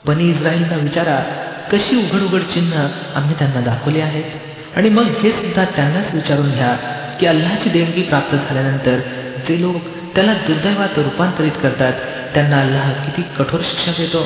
बनी 0.09 0.25
इस्राईलना 0.31 0.77
विचारा 0.87 1.19
कशी 1.71 1.95
उघड 1.97 2.23
उघड 2.27 2.43
चिन्ह 2.55 2.75
आम्ही 3.19 3.35
त्यांना 3.39 3.61
दाखवली 3.71 4.01
आहेत 4.01 4.77
आणि 4.77 4.89
मग 4.89 5.07
हे 5.23 5.31
सुद्धा 5.33 5.65
त्यांनाच 5.77 6.15
विचारून 6.15 6.51
घ्या 6.51 6.73
की 7.21 7.27
अल्लाची 7.27 7.71
देणगी 7.71 8.03
प्राप्त 8.11 8.35
झाल्यानंतर 8.37 8.99
जे 9.49 9.61
लोक 9.63 9.77
त्याला 10.15 10.33
दुर्दैवात 10.47 10.99
रूपांतरित 10.99 11.57
करतात 11.63 11.93
त्यांना 12.35 12.61
अल्लाह 12.61 12.91
किती 13.05 13.23
कठोर 13.39 13.61
शिक्षा 13.71 13.93
देतो 13.99 14.23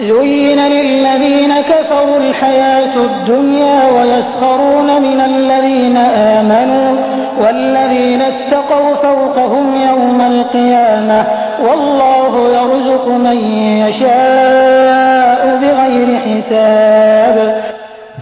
زين 0.00 0.60
للذين 0.68 1.52
كفروا 1.62 2.18
الحياة 2.18 2.94
الدنيا 2.96 3.78
ويسخرون 3.90 5.02
من 5.02 5.20
الذين 5.20 5.96
آمنوا 6.36 6.90
والذين 7.38 8.22
اتقوا 8.22 8.94
فوقهم 8.96 9.66
يوم 9.90 10.20
القيامة 10.20 11.26
والله 11.60 12.32
يرزق 12.58 13.08
من 13.08 13.38
يشاء 13.84 15.42
بغير 15.62 16.08
حساب 16.26 17.36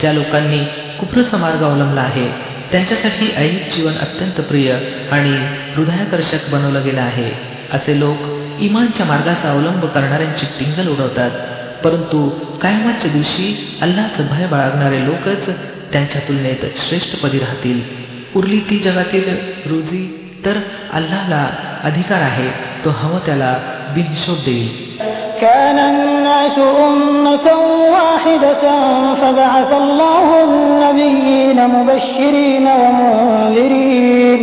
ज्या 0.00 0.12
लोकांनी 0.12 0.58
कुप्रचा 1.00 1.36
मार्ग 1.36 1.62
अवलंबला 1.62 2.00
आहे 2.00 2.26
त्यांच्यासाठी 2.72 3.26
ऐहिक 3.36 3.68
जीवन 3.74 3.96
अत्यंत 3.96 4.40
प्रिय 4.48 4.72
आणि 5.12 5.34
हृदयाकर्षक 5.76 6.50
बनवलं 6.52 6.84
गेलं 6.84 7.00
आहे 7.00 7.30
असे 7.72 7.98
लोक 8.00 8.18
इमानच्या 8.60 9.06
मार्गाचा 9.06 9.50
अवलंब 9.50 9.84
करणाऱ्यांची 9.84 10.46
टिंगल 10.58 10.88
उडवतात 10.88 11.30
परंतु 11.84 12.28
कायमाच्या 12.62 13.10
दिवशी 13.12 13.78
अल्लाचं 13.82 14.26
भय 14.26 14.46
बाळगणारे 14.46 15.04
लोकच 15.04 15.48
त्यांच्या 15.92 16.20
तुलनेत 16.28 16.64
श्रेष्ठपदी 16.88 17.38
राहतील 17.38 17.80
उरली 18.36 18.58
ती 18.70 18.78
जगातील 18.78 19.28
रुजी 19.66 20.04
तर 20.46 20.58
अल्लाहला 20.92 21.46
अधिकार 21.84 22.20
आहे 22.20 22.48
तो 22.84 22.90
हवं 22.90 23.18
त्याला 23.26 23.52
बिनशोध 23.94 24.44
देईल 24.44 24.82
كان 25.40 25.78
الناس 25.78 26.58
أمة 26.58 27.46
واحدة 27.94 28.64
فبعث 29.20 29.70
الله 29.74 30.28
النبيين 30.44 31.58
مبشرين 31.66 32.66
ومنذرين 32.72 34.42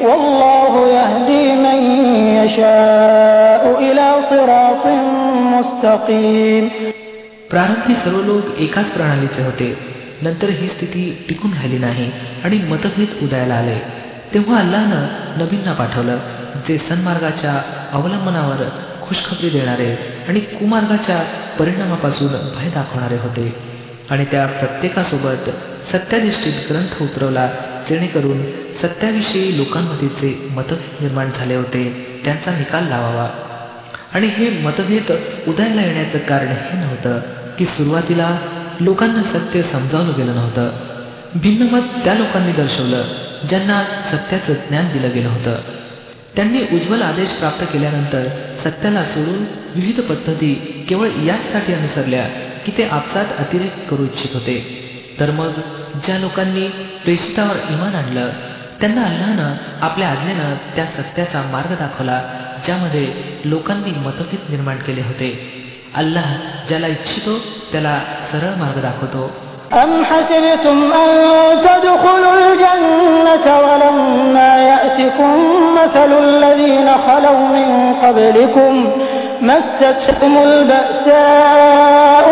والله 0.00 0.72
يهدي 0.88 1.44
من 1.66 1.78
يشاء 2.38 3.62
إلى 3.80 4.06
صراط 4.30 4.84
مستقيم 5.54 6.64
प्रारंभी 7.50 7.94
सर्व 8.04 8.20
लोक 8.28 8.44
एकाच 8.64 8.86
प्रणालीचे 8.94 9.42
होते 9.42 9.68
नंतर 10.22 10.48
ही 10.58 10.68
स्थिती 10.68 11.02
टिकून 11.28 11.52
राहिली 11.52 11.78
नाही 11.78 12.10
आणि 12.44 12.58
मतभेद 12.70 13.22
उदयाला 13.24 13.54
आले 13.54 13.78
तेव्हा 14.34 14.58
अल्लानं 14.58 15.04
नबींना 15.40 15.72
पाठवलं 15.72 16.18
जे 16.68 16.78
सन्मार्गाच्या 16.88 17.52
अवलंबनावर 17.92 18.62
खुशखबरी 19.02 19.48
देणारे 19.50 19.90
आणि 20.28 20.40
कुमार्गाच्या 20.40 21.18
परिणामापासून 21.58 22.32
भय 22.56 22.68
दाखवणारे 22.74 23.16
होते 23.22 23.46
आणि 24.10 24.24
त्या 24.30 24.46
प्रत्येकासोबत 24.58 25.50
सत्याधिष्ठित 25.92 26.70
ग्रंथ 26.70 27.02
उतरवला 27.02 27.46
जेणेकरून 27.88 28.40
सत्याविषयी 28.81 29.57
लोकांमध्ये 29.57 30.07
जे 30.07 30.47
मतभेद 30.51 31.03
निर्माण 31.03 31.29
झाले 31.37 31.55
होते. 31.55 32.21
त्यांचा 32.25 32.57
निकाल 32.57 32.87
लावावा. 32.87 33.29
आणि 34.13 34.27
हे 34.27 34.49
मतभेद 34.49 35.11
उदयाला 35.47 35.81
येण्याचं 35.81 36.17
कारण 36.17 36.47
हे 36.47 36.79
नव्हतं 36.79 37.19
की 37.59 37.65
सुरुवातीला 37.65 38.37
लोकांना 38.79 39.23
सत्य 39.23 39.61
समजावलं 39.61 40.11
गेलं 40.17 40.35
नव्हतं. 40.35 40.71
भिन्न 41.35 41.61
मत 41.61 41.81
त्या 42.03 42.13
लोकांनी 42.13 42.51
दर्शवलं 42.51 43.03
ज्यांना 43.49 43.83
सत्याचं 43.83 44.53
ज्ञान 44.53 44.87
दिलं 44.93 45.09
गेलं 45.13 45.29
होतं. 45.29 45.55
त्यांनी 46.35 46.61
उज्ज्वल 46.61 47.01
आदेश 47.01 47.29
प्राप्त 47.29 47.63
केल्यानंतर 47.73 48.27
सत्याला 48.63 49.05
सोडून 49.05 49.45
विविध 49.75 50.01
पद्धती 50.01 50.53
केवळ 50.89 51.07
याचसाठी 51.07 51.73
अनुसरल्या 51.73 52.27
की 52.65 52.71
ते 52.77 52.83
आपसात 52.83 53.25
अतिरेक 53.37 53.89
करू 53.89 54.03
इच्छित 54.03 54.33
होते. 54.33 54.79
तर 55.19 55.31
मग 55.31 55.51
ज्या 56.05 56.17
लोकांनी 56.17 56.67
प्रेषितावर 57.03 57.55
इमान 57.69 57.95
आणलं 57.95 58.29
त्यांना 58.80 59.02
अल्लानं 59.02 59.54
आपल्या 59.86 60.08
आज्ञेनं 60.08 60.54
त्या 60.76 60.84
सत्याचा 60.96 61.42
मार्ग 61.52 61.74
दाखवला 61.80 62.20
ज्यामध्ये 62.66 63.06
लोकांनी 63.44 63.90
मतभेद 64.06 64.50
निर्माण 64.50 64.76
केले 64.86 65.00
होते 65.00 65.30
अल्लाह 65.96 66.34
ज्याला 66.68 66.86
इच्छितो 66.86 67.38
त्याला 67.72 67.98
सरळ 68.32 68.54
मार्ग 68.62 68.80
दाखवतो 68.82 69.24
أم 69.82 70.04
حسبتم 70.04 70.92
أن 70.92 71.10
تدخلوا 71.66 72.34
الجنة 72.34 73.46
ولما 73.58 74.52
يأتكم 74.70 75.30
مثل 75.74 76.10
الذين 76.18 76.88
خلوا 77.06 77.48
من 77.48 77.68
قبلكم 77.94 78.72
مستهم 79.40 80.34
البأساء 80.42 82.26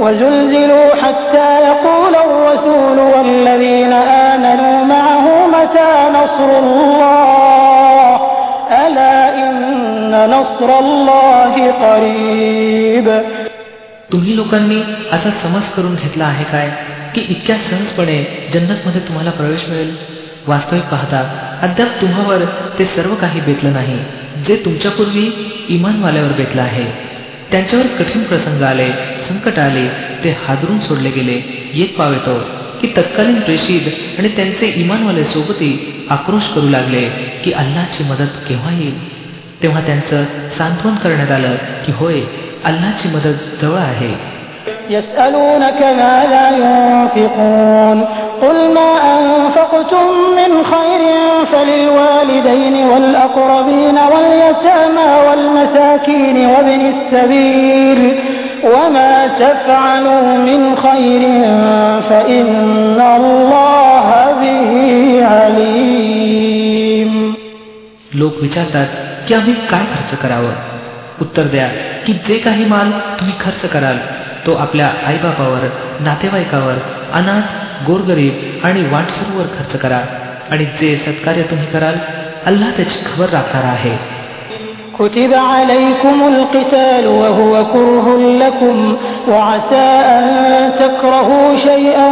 وزلزلوا 0.00 0.88
حتى 1.02 1.48
يقول 1.60 2.14
الرسول 2.26 2.98
والذين 3.14 3.92
آمنوا 4.32 4.84
معه 4.84 5.26
متى 5.46 5.92
نصر 6.18 6.50
الله 6.58 8.10
ألا 8.86 9.16
إن 9.42 9.52
نصر 10.30 10.68
الله 10.78 11.54
قريب 11.84 13.06
तुम्ही 14.12 14.36
लोकांनी 14.36 14.80
असा 15.12 15.30
समज 15.42 15.68
करून 15.76 15.94
घेतला 15.94 16.24
आहे 16.24 16.44
काय 16.52 16.68
की 17.14 17.20
इतक्या 17.28 17.56
सहजपणे 17.58 18.18
जन्नतमध्ये 18.52 19.00
तुम्हाला 19.08 19.30
प्रवेश 19.30 19.64
मिळेल 19.68 19.94
वास्तविक 20.46 20.84
पाहता 20.90 21.20
अद्याप 21.62 22.00
तुम्हावर 22.00 22.44
ते 22.78 22.84
सर्व 22.86 23.14
काही 23.20 23.40
बेतलं 23.40 23.72
नाही 23.72 23.98
जे 24.46 24.56
तुमच्यापूर्वी 24.64 25.26
इमानवाल्यावर 25.68 26.32
बेतलं 26.32 26.62
आहे 26.62 26.84
त्यांच्यावर 27.50 27.86
कठीण 27.98 28.22
प्रसंग 28.22 28.62
आले 28.62 28.88
संकट 29.30 29.58
आले 29.58 29.86
ते 30.24 30.36
हादरून 30.46 30.78
सोडले 30.78 31.10
गेले 31.10 31.40
येत 31.74 31.96
पावेतो 31.98 32.38
की 32.80 32.88
तत्कालीन 32.96 33.40
प्रेषित 33.40 33.88
आणि 34.18 34.28
त्यांचे 34.36 34.66
इमानवाले 34.76 35.24
सोबती 35.24 35.70
आक्रोश 36.10 36.48
करू 36.54 36.68
लागले 36.68 37.04
की 37.44 37.52
अल्लाची 37.62 38.04
मदत 38.04 38.38
केव्हा 38.48 38.72
येईल 38.72 38.94
तेव्हा 39.62 39.80
त्यांचं 39.86 40.24
सांत्वन 40.58 40.94
करण्यात 40.94 41.30
आलं 41.30 41.54
की 41.86 41.92
होय 41.96 42.20
अल्लाची 42.64 43.08
मदत 43.08 43.62
जवळ 43.62 43.78
आहे 43.80 44.14
يسألونك 44.90 45.80
ماذا 45.82 46.44
ينفقون 46.56 47.98
قل 48.42 48.58
ما 48.74 48.92
أنفقتم 49.16 50.06
من 50.36 50.52
خير 50.64 51.02
فللوالدين 51.52 52.76
والأقربين 52.90 53.98
واليتامى 54.12 55.08
والمساكين 55.26 56.36
وابن 56.46 56.80
السبيل 56.86 58.00
وما 58.64 59.14
تفعلوا 59.42 60.26
من 60.48 60.60
خير 60.76 61.22
فإن 62.08 62.98
الله 63.16 64.08
به 64.42 64.70
عليم 65.34 67.12
लोक 68.12 68.34
विचारतात 68.42 68.88
की 69.26 69.34
आम्ही 69.34 69.54
काय 69.70 69.84
खर्च 69.92 70.12
करावं 70.22 70.54
उत्तर 71.20 71.46
द्या 71.54 71.68
की 72.06 72.12
जे 72.26 72.38
काही 72.38 72.64
माल 72.64 72.90
तुम्ही 73.18 73.34
खर्च 73.40 73.62
कराल 73.72 73.98
तो 74.46 74.54
आपल्या 74.64 74.88
आईबापावर 75.06 75.62
नातेवाईकावर 76.00 76.76
अनाथ 77.18 77.46
गोरगरीब 77.86 78.64
आणि 78.66 78.82
वाटसरूवर 78.92 79.46
खर्च 79.56 79.80
करा 79.82 80.00
आणि 80.50 80.64
जे 80.80 80.94
सत्कार्य 81.06 81.42
तुम्ही 81.50 81.66
कराल 81.72 81.96
अल्लाह 82.46 82.70
त्याची 82.76 82.98
खबर 83.06 83.28
राखणार 83.32 83.64
आहे 83.64 83.96
كتب 84.98 85.32
عليكم 85.34 86.16
القتال 86.34 87.06
وهو 87.06 87.64
كره 87.72 88.06
لكم 88.42 88.96
وعسى 89.28 89.86
أن 90.16 90.24
تكرهوا 90.78 91.56
شيئا 91.56 92.08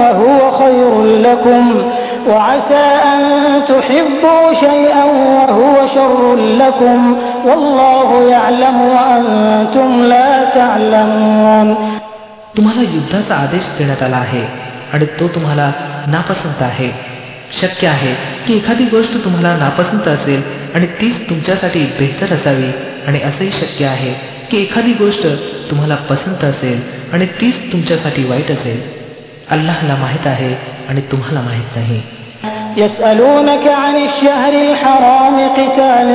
وهو 0.00 0.50
خير 0.58 0.92
لكم 1.26 1.82
وعسى 2.28 2.84
أن 3.12 3.20
تحبوا 3.68 4.44
شيئا 4.60 5.04
وهو 5.04 5.74
شر 5.94 6.36
لكم 6.36 7.16
والله 7.44 8.28
يعلم 8.30 8.76
وأنتم 8.80 9.88
لا 10.02 10.30
تعلمون 10.54 11.68
तुम्हाला 12.56 12.82
युद्धाचा 12.82 13.34
आदेश 13.34 13.64
देण्यात 13.78 14.02
आला 14.02 14.16
आहे 14.16 14.44
आणि 14.92 15.06
तो 15.20 15.26
तुम्हाला 15.28 15.70
नापसंत 16.06 16.62
आहे 16.62 16.90
शक्य 17.60 17.88
आहे 17.88 18.12
की 18.46 18.56
एखादी 18.56 18.84
गोष्ट 18.84 19.24
तुम्हाला 19.24 19.56
नापसंत 19.56 20.08
असेल 20.08 20.42
आणि 20.74 20.86
तीच 21.00 21.28
तुमच्यासाठी 21.30 21.80
बेहतर 21.98 22.34
असावी 22.34 22.70
आणि 23.06 23.20
असंही 23.22 23.50
शक्य 23.52 23.86
आहे 23.86 24.12
की 24.50 24.62
एखादी 24.62 24.92
गोष्ट 24.92 25.26
तुम्हाला 25.70 25.94
पसंत 26.10 26.44
असेल 26.44 26.80
आणि 27.12 27.26
तीच 27.40 27.72
तुमच्यासाठी 27.72 28.24
वाईट 28.24 28.50
असेल 28.50 28.80
अल्लाहला 29.50 29.96
माहीत 29.96 30.26
आहे 30.26 30.54
आणि 30.88 31.00
तुम्हाला 31.12 31.40
माहीत 31.40 31.76
नाही 31.76 32.00
يسألونك 32.76 33.64
عن 33.68 33.96
الشهر 33.96 34.52
الحرام 34.52 35.36
قتال 35.48 36.08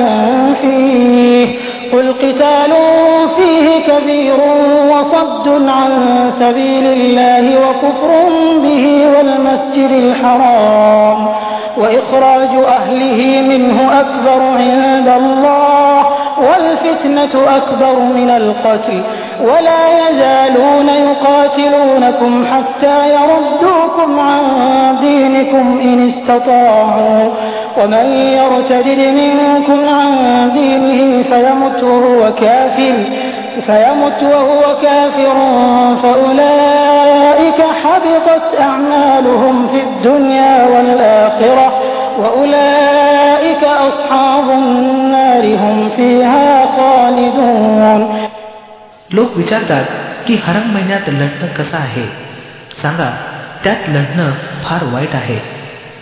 فيه 0.61 1.47
قل 1.93 2.11
قتال 2.13 2.71
فيه 3.35 3.67
كبير 3.87 4.39
وصد 4.91 5.47
عن 5.69 5.91
سبيل 6.39 6.85
الله 6.87 7.45
وكفر 7.59 8.09
به 8.63 8.85
والمسجد 9.13 9.91
الحرام 9.93 11.19
وإخراج 11.76 12.48
أهله 12.68 13.40
منه 13.48 14.00
أكبر 14.00 14.42
عند 14.42 15.08
الله 15.08 16.06
والفتنة 16.38 17.56
أكبر 17.56 17.98
من 18.00 18.30
القتل 18.30 19.02
ولا 19.40 20.08
يزالون 20.08 20.88
يقاتلونكم 20.88 22.44
حتى 22.46 23.10
يردوكم 23.14 24.20
عن 24.20 24.42
دينكم 25.00 25.80
إن 25.82 26.08
استطاعوا 26.08 27.28
ومن 27.82 28.06
يرتد 28.12 28.88
منكم 28.98 29.88
عن 29.88 30.50
دينه 30.54 31.22
فيمت 31.22 31.82
وهو 31.82 32.32
كافر 32.34 32.96
فيمت 33.66 34.22
وهو 34.22 34.76
كافر 34.82 35.34
فأولئك 36.02 37.62
حبطت 38.15 38.47
أعمالهم 38.59 39.67
في 39.67 39.79
الدنيا 39.81 40.53
والآخرة 40.67 41.67
وأولئك 42.21 43.63
أصحاب 43.89 44.47
النار 44.51 45.43
هم 45.63 45.77
فيها 45.97 46.47
خالدون 46.77 48.01
लोक 49.09 49.29
विचारतात 49.37 49.85
की 50.25 50.35
हरम 50.45 50.67
महिन्यात 50.73 51.09
लढणं 51.09 51.47
कसं 51.57 51.77
आहे 51.77 52.05
सांगा 52.81 53.09
त्यात 53.63 53.89
लढणं 53.89 54.31
फार 54.63 54.83
वाईट 54.93 55.15
आहे 55.15 55.37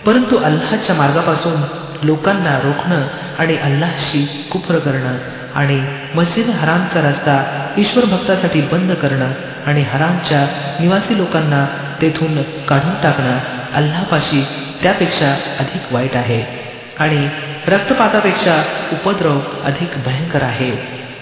परंतु 0.06 0.36
अल्लाच्या 0.48 0.94
मार्गापासून 0.96 1.58
लोकांना 2.02 2.56
रोखणं 2.64 3.02
आणि 3.38 3.56
अल्लाशी 3.66 4.22
कुफ्र 4.52 4.78
करणं 4.86 5.16
आणि 5.60 5.80
मस्जिद 6.14 6.50
हरामचा 6.60 7.00
रस्ता 7.08 7.36
ईश्वर 7.78 8.04
भक्तासाठी 8.14 8.60
बंद 8.72 8.92
करणं 9.02 9.32
आणि 9.66 9.82
हरामच्या 9.92 10.46
निवासी 10.80 11.16
लोकांना 11.16 11.66
तेथून 12.01 12.41
काढून 12.41 12.93
टाकणं 13.03 13.37
अल्लापाशी 13.73 14.45
त्यापेक्षा 14.83 15.31
अधिक 15.59 15.93
वाईट 15.93 16.15
आहे. 16.15 16.43
आणि 16.99 17.27
रक्तपातापेक्षा 17.67 18.63
उपद्रव 18.91 19.39
अधिक 19.63 19.89
भयंकर 20.05 20.43
आहे. 20.43 20.71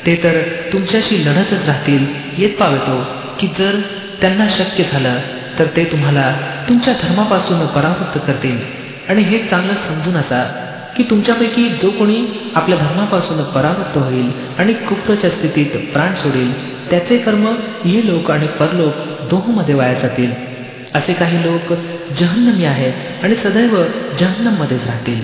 ते 0.05 0.15
तर 0.23 0.41
तुमच्याशी 0.73 1.25
लढतच 1.25 1.65
राहतील 1.65 2.05
येत 2.37 2.49
पावतो 2.49 3.05
की 3.39 3.47
जर 3.47 3.79
त्यांना 4.21 4.47
शक्य 4.49 4.83
झालं 4.91 5.19
तर 5.59 5.65
ते 5.65 5.83
तुम्हाला 5.83 6.35
तुमच्या 6.69 6.93
धर्मापासून 7.03 7.65
परावृत्त 7.65 8.27
करतील. 8.27 8.57
आणि 9.09 9.21
हे 9.21 9.37
चांगलं 9.37 9.73
समजून 9.73 10.15
असा 10.15 10.69
की 10.97 11.03
तुमच्यापैकी 11.03 11.69
जो 11.69 11.89
कोणी 11.89 12.51
आपल्या 12.55 12.77
धर्मापासून 12.77 13.43
परावृत्त 13.43 13.97
होईल 13.97 14.31
आणि 14.59 14.73
कुप्रच्या 14.73 15.29
स्थितीत 15.29 15.93
प्राण 15.93 16.15
सोडेल 16.15 16.73
त्याचे 16.89 17.17
कर्म 17.17 17.55
ये 17.85 18.07
लोक 18.07 18.31
आणि 18.31 18.47
परलोक 18.47 18.93
दोहमध्ये 19.29 19.75
वाया 19.75 19.93
जातील. 19.93 20.52
असे 20.94 21.12
काही 21.12 21.42
लोक 21.44 21.72
जहन्नमी 22.20 22.64
आहेत 22.64 23.24
आणि 23.24 23.34
सदैव 23.44 23.76
जहन्नममध्येच 24.20 24.86
राहतील 24.86 25.20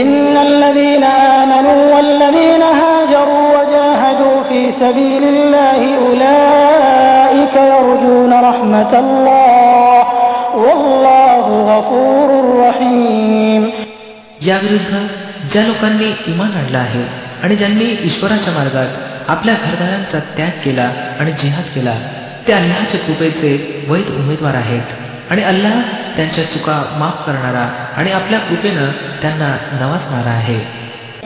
إن 0.00 0.36
الذين 0.48 1.04
آمنوا 1.42 1.80
والذين 1.94 2.62
هاجروا 2.80 3.46
وجاهدوا 3.56 4.36
في 4.48 4.60
سبيل 4.82 5.24
الله 5.34 5.80
أولئك 6.04 7.54
يرجون 7.74 8.32
رحمة 8.48 8.92
الله 9.02 9.98
والله 10.64 11.44
غفور 11.70 12.28
رحيم 12.66 13.62
याविरुद्ध 14.46 14.92
ज्या 15.52 15.62
लोकांनी 15.62 16.08
इमान 16.26 16.52
आणलं 16.60 16.78
आहे 16.78 17.04
आणि 17.42 17.56
ज्यांनी 17.56 17.84
ईश्वराच्या 18.04 18.52
मार्गात 18.54 19.30
आपल्या 19.30 19.54
घरदारांचा 19.54 20.18
त्याग 20.36 20.54
केला 20.64 20.90
आणि 21.20 21.32
जिहाद 21.42 21.64
केला 21.74 21.94
ते 22.46 22.52
अल्लाच्या 22.52 23.00
कृपेचे 23.00 23.50
वैध 23.88 24.08
उमेदवार 24.18 24.54
आहेत 24.54 24.86
आणि 25.30 25.42
अल्लाह 25.42 25.80
त्यांच्या 26.16 26.44
चुका 26.50 26.82
माफ 26.98 27.26
करणारा 27.26 27.66
आणि 27.96 28.12
आपल्या 28.12 28.38
कृपेनं 28.38 28.90
त्यांना 29.22 29.56
नवाजणारा 29.80 30.30
आहे 30.30 30.60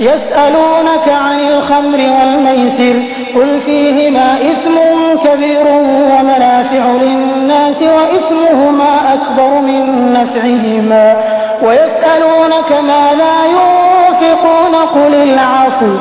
يسألونك 0.00 1.08
عن 1.08 1.38
الخمر 1.40 2.00
والميسر 2.16 2.96
قل 3.36 3.60
فيهما 3.60 4.28
إثم 4.50 4.76
كبير 5.24 5.66
ومنافع 6.12 6.84
للناس 7.02 7.80
وإثمهما 7.82 8.92
أكبر 9.14 9.50
من 9.60 10.12
نفعهما 10.12 11.16
ويسألونك 11.62 12.70
ماذا 12.72 13.34
ينفقون 13.56 14.74
قل 14.74 15.12
العفو 15.22 15.92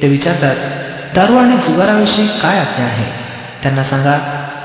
ते 0.00 0.08
विचारतात 0.08 0.56
दारू 1.16 1.36
आणि 1.38 1.56
जुगाराविषयी 1.66 2.26
काय 2.42 2.58
आज्ञा 2.58 2.86
आहे 2.86 3.17
त्यांना 3.63 3.83
सांगा 3.83 4.17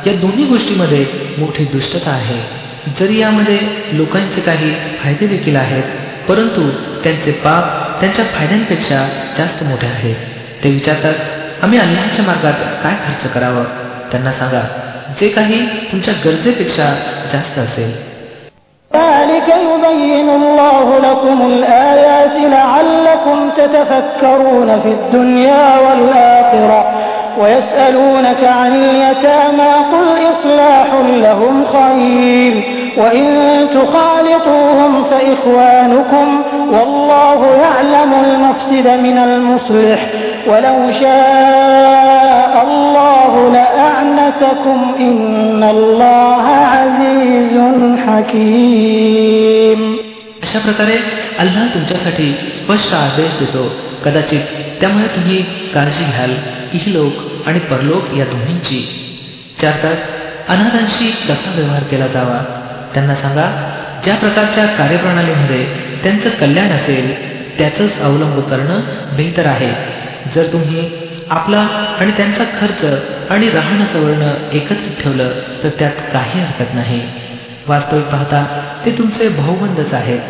या 0.06 0.12
दोन्ही 0.12 0.44
गोष्टीमध्ये 0.44 1.06
मोठी 1.38 1.64
दुष्टता 1.64 2.10
आहे. 2.10 2.64
जरी 3.00 3.20
यामध्ये 3.20 3.58
लोकांचे 3.92 4.40
काही 4.40 4.74
फायदे 4.74 5.26
देखील 5.26 5.56
आहेत 5.56 5.82
परंतु 6.28 6.70
त्यांचे 7.04 7.32
पाप 7.32 8.00
त्यांच्या 8.00 8.24
फायद्यांपेक्षा 8.24 9.06
जास्त 9.38 9.62
मोठे 9.64 9.86
आहे 9.86 10.14
ते 10.64 10.70
विचारतात 10.70 11.14
आम्ही 11.62 11.78
अल्लाच्या 11.78 12.24
मार्गात 12.24 12.52
काय 12.82 12.94
खर्च 12.94 13.32
करावं? 13.32 13.64
त्यांना 14.10 14.32
सांगा 14.32 14.60
जे 15.20 15.28
काही 15.28 15.66
तुमच्या 15.66 16.14
गरजेपेक्षा 16.24 16.84
जास्त 17.32 17.58
असेल. 17.58 18.14
ذلك 27.33 27.63
يبين 27.63 27.75
الله 27.75 27.81
لكم 27.81 27.89
الآيات 27.89 27.89
لعلكم 27.89 27.89
تتفكرون 27.89 28.23
في 28.23 28.39
الدنيا 28.39 28.39
والآخرة 28.39 28.39
ويسألونك 28.39 28.43
عن 28.43 28.75
اليتامى 28.75 29.73
قل 29.91 30.07
إصلاح 30.33 30.93
لهم 31.09 31.65
خير 31.65 32.63
وإن 32.97 33.67
تخالطوهم 33.73 35.03
فإخوانكم 35.03 36.43
والله 36.71 37.45
يعلم 37.45 38.13
المفسد 38.13 38.87
من 38.87 39.17
المصلح 39.17 40.07
ولو 40.47 40.91
شاء 40.91 42.63
الله 42.67 43.51
لأعنتكم 43.51 44.95
إن 44.99 45.63
الله 45.63 46.45
عزيز 46.47 47.59
حكيم 48.07 49.99
अशा 50.41 50.59
प्रकारे 50.59 50.95
अल्लाह 51.39 51.65
तुमच्यासाठी 51.73 52.31
स्पष्ट 52.31 52.93
आदेश 52.93 53.39
देतो 53.39 53.71
कदाचित 54.05 54.62
त्यामुळे 54.80 55.06
तुम्ही 55.06 55.42
काळजी 55.70 56.04
घ्याल 56.04 56.34
इहलोक 56.72 57.12
आणि 57.46 57.58
परलोक 57.58 58.14
या 58.18 58.24
दोन्हींची. 58.24 59.00
तास 59.62 59.82
अनाथांशी 60.48 61.10
कसा 61.10 61.52
व्यवहार 61.54 61.82
केला 61.82 62.06
जावा. 62.06 62.60
त्यांना 62.94 63.14
सांगा 63.14 63.70
ज्या 64.04 64.16
प्रकारच्या 64.16 64.66
कार्यप्रणालीमध्ये 64.66 65.66
त्यांचं 66.02 66.30
कल्याण 66.30 66.70
असेल 66.70 67.34
त्याचंच 67.58 68.00
अवलंब 68.00 68.40
करणं 68.40 68.80
बेहतर 69.16 69.46
आहे. 69.46 69.72
जर 70.34 70.52
तुम्ही 70.52 70.90
आपला 71.30 71.60
आणि 72.00 72.12
त्यांचा 72.16 72.44
खर्च 72.44 72.84
आणि 73.30 73.48
राहणं 73.48 73.84
सवरणं 73.84 74.50
एकत्रित 74.52 75.02
ठेवलं 75.02 75.30
तर 75.62 75.68
त्यात 75.78 75.92
काही 76.12 76.40
हरकत 76.40 76.74
नाही. 76.74 77.02
वास्तविक 77.68 78.04
पाहता 78.04 78.62
ते 78.84 78.90
तुमचे 78.90 79.28
भाऊबंदच 79.28 79.94
आहेत. 79.94 80.20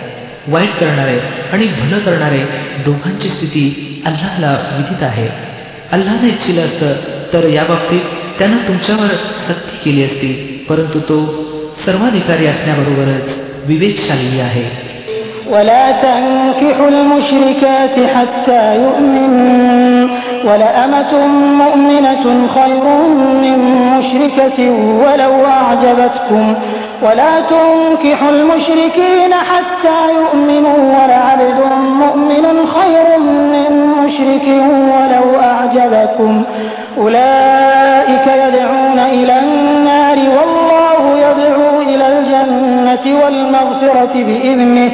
वाईट 0.47 0.79
करणारे 0.79 1.17
आणि 1.53 1.67
भलं 1.79 1.99
करणारे 1.99 2.39
दोघांची 2.85 3.29
स्थिती 3.29 4.01
अल्लाहला 4.05 4.51
विदित 4.77 5.03
आहे 5.03 5.27
अल्लाने 5.91 6.27
इच्छिलं 6.27 6.61
असतं 6.61 6.93
तर 7.33 7.47
या 7.49 7.63
बाबतीत 7.63 8.01
त्यानं 8.39 8.57
तुमच्यावर 8.67 9.15
सक्ती 9.47 9.77
केली 9.83 10.03
असती 10.03 10.31
परंतु 10.69 10.99
तो 11.09 11.19
सर्वाधिकारी 11.85 12.45
असण्याबरोबरच 12.47 13.35
विवेकशाली 13.67 14.39
आहे 14.41 14.67
ولا 15.49 15.85
تنكحوا 16.03 16.87
المشركات 16.87 17.95
حتى 18.15 18.63
يؤمنوا 18.75 20.07
ولأمة 20.43 21.11
مؤمنة 21.61 22.25
خير 22.47 22.83
من 23.43 23.57
مشركة 23.93 24.59
ولو 25.03 25.45
أعجبتكم 25.45 26.43
ولا 27.03 27.33
تنكحوا 27.53 28.29
المشركين 28.29 29.33
حتى 29.49 29.99
يؤمنوا 30.19 30.77
ولعبد 30.95 31.59
مؤمن 32.03 32.45
خير 32.77 33.07
من 33.53 33.71
مشرك 34.01 34.47
ولو 34.93 35.27
أعجبكم 35.39 36.43
أولئك 36.97 38.25
يدعون 38.43 38.99
إلى 38.99 39.39
النار 39.39 40.17
والله 40.17 41.01
يدعو 41.25 41.81
إلى 41.81 42.05
الجنة 42.13 43.05
والمغفرة 43.23 44.13
بإذنه 44.27 44.91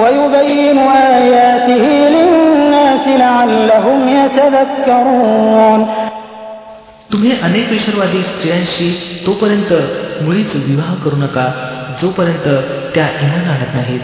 ويبين 0.00 0.78
آياته 1.18 1.84
للناس 2.16 3.04
لعلهم 3.08 4.00
يتذكرون 4.18 5.80
तुम्ही 7.12 7.32
अनेक 7.46 7.66
विसरवादी 7.70 8.20
स्त्रियांशी 8.22 8.88
तोपर्यंत 9.26 9.70
मुळीच 10.21 10.55
विवाह 10.55 10.93
करू 10.93 11.15
नका. 11.15 11.67
जोपर्यंत 12.01 12.63
त्या 12.95 13.07
इमान 13.21 13.49
आणत 13.49 13.75
नाहीत. 13.75 13.99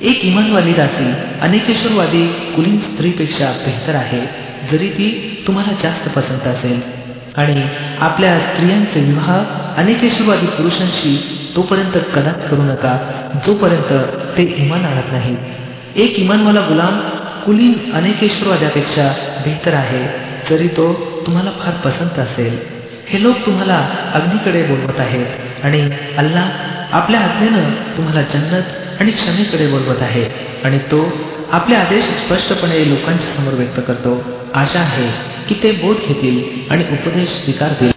एक 0.00 0.24
इमानवाली 0.24 0.72
दासी 0.72 1.12
अनेकेश्वरवादी 1.40 2.26
कुलीन 2.56 2.80
स्त्रीपेक्षा 2.80 3.44
बेहतर 3.44 3.94
आहे 3.94 4.20
जरी 4.72 4.88
ती 4.88 5.38
तुम्हाला 5.46 5.72
जास्त 5.82 6.08
पसंत 6.08 6.46
असेल. 6.46 6.80
आणि 7.36 7.62
आपल्या 8.00 8.38
स्त्रियांचे 8.38 9.00
विवाह 9.00 9.38
अनेकेश्वरवादी 9.82 10.46
पुरुषांशी 10.46 11.22
तोपर्यंत 11.56 11.92
कदाच 12.14 12.50
करू 12.50 12.62
नका 12.62 12.98
जोपर्यंत 13.46 13.92
ते 14.38 14.42
इमान 14.42 14.84
आणत 14.84 15.12
नाहीत. 15.12 15.36
एक 15.96 16.18
इमानवाला 16.18 16.60
गुलाम 16.60 17.00
कुलीन 17.46 17.92
अनेकेश्वरवाद्यापेक्षा 17.92 19.12
बेहतर 19.44 19.74
आहे 19.74 20.26
जरी 20.50 20.68
तो 20.68 20.94
तुम्हाला 21.26 21.50
फार 21.50 21.74
पसंत 21.74 22.18
असेल. 22.18 22.75
हे 23.08 23.22
लोक 23.22 23.36
तुम्हाला 23.46 23.76
अग्नीकडे 24.14 24.62
बोलवत 24.62 25.00
आहेत 25.00 25.64
आणि 25.64 25.80
अल्लाह 26.18 26.48
आपल्या 26.92 27.20
आज्ञेनं 27.20 27.70
तुम्हाला 27.96 28.22
जन्नत 28.22 29.00
आणि 29.00 29.10
क्षमेकडे 29.10 29.66
बोलवत 29.66 30.02
आहे 30.02 30.24
आणि 30.64 30.78
तो 30.78 31.00
आपले 31.52 31.76
आदेश 31.76 32.04
स्पष्टपणे 32.04 32.88
लोकांच्या 32.90 33.34
समोर 33.34 33.54
व्यक्त 33.54 33.80
करतो. 33.80 34.22
आशा 34.54 34.80
आहे 34.80 35.08
की 35.48 35.54
ते 35.62 35.70
बोध 35.72 35.96
घेतील 35.96 36.42
आणि 36.70 36.84
उपदेश 36.92 37.28
स्वीकारतील. 37.28 37.90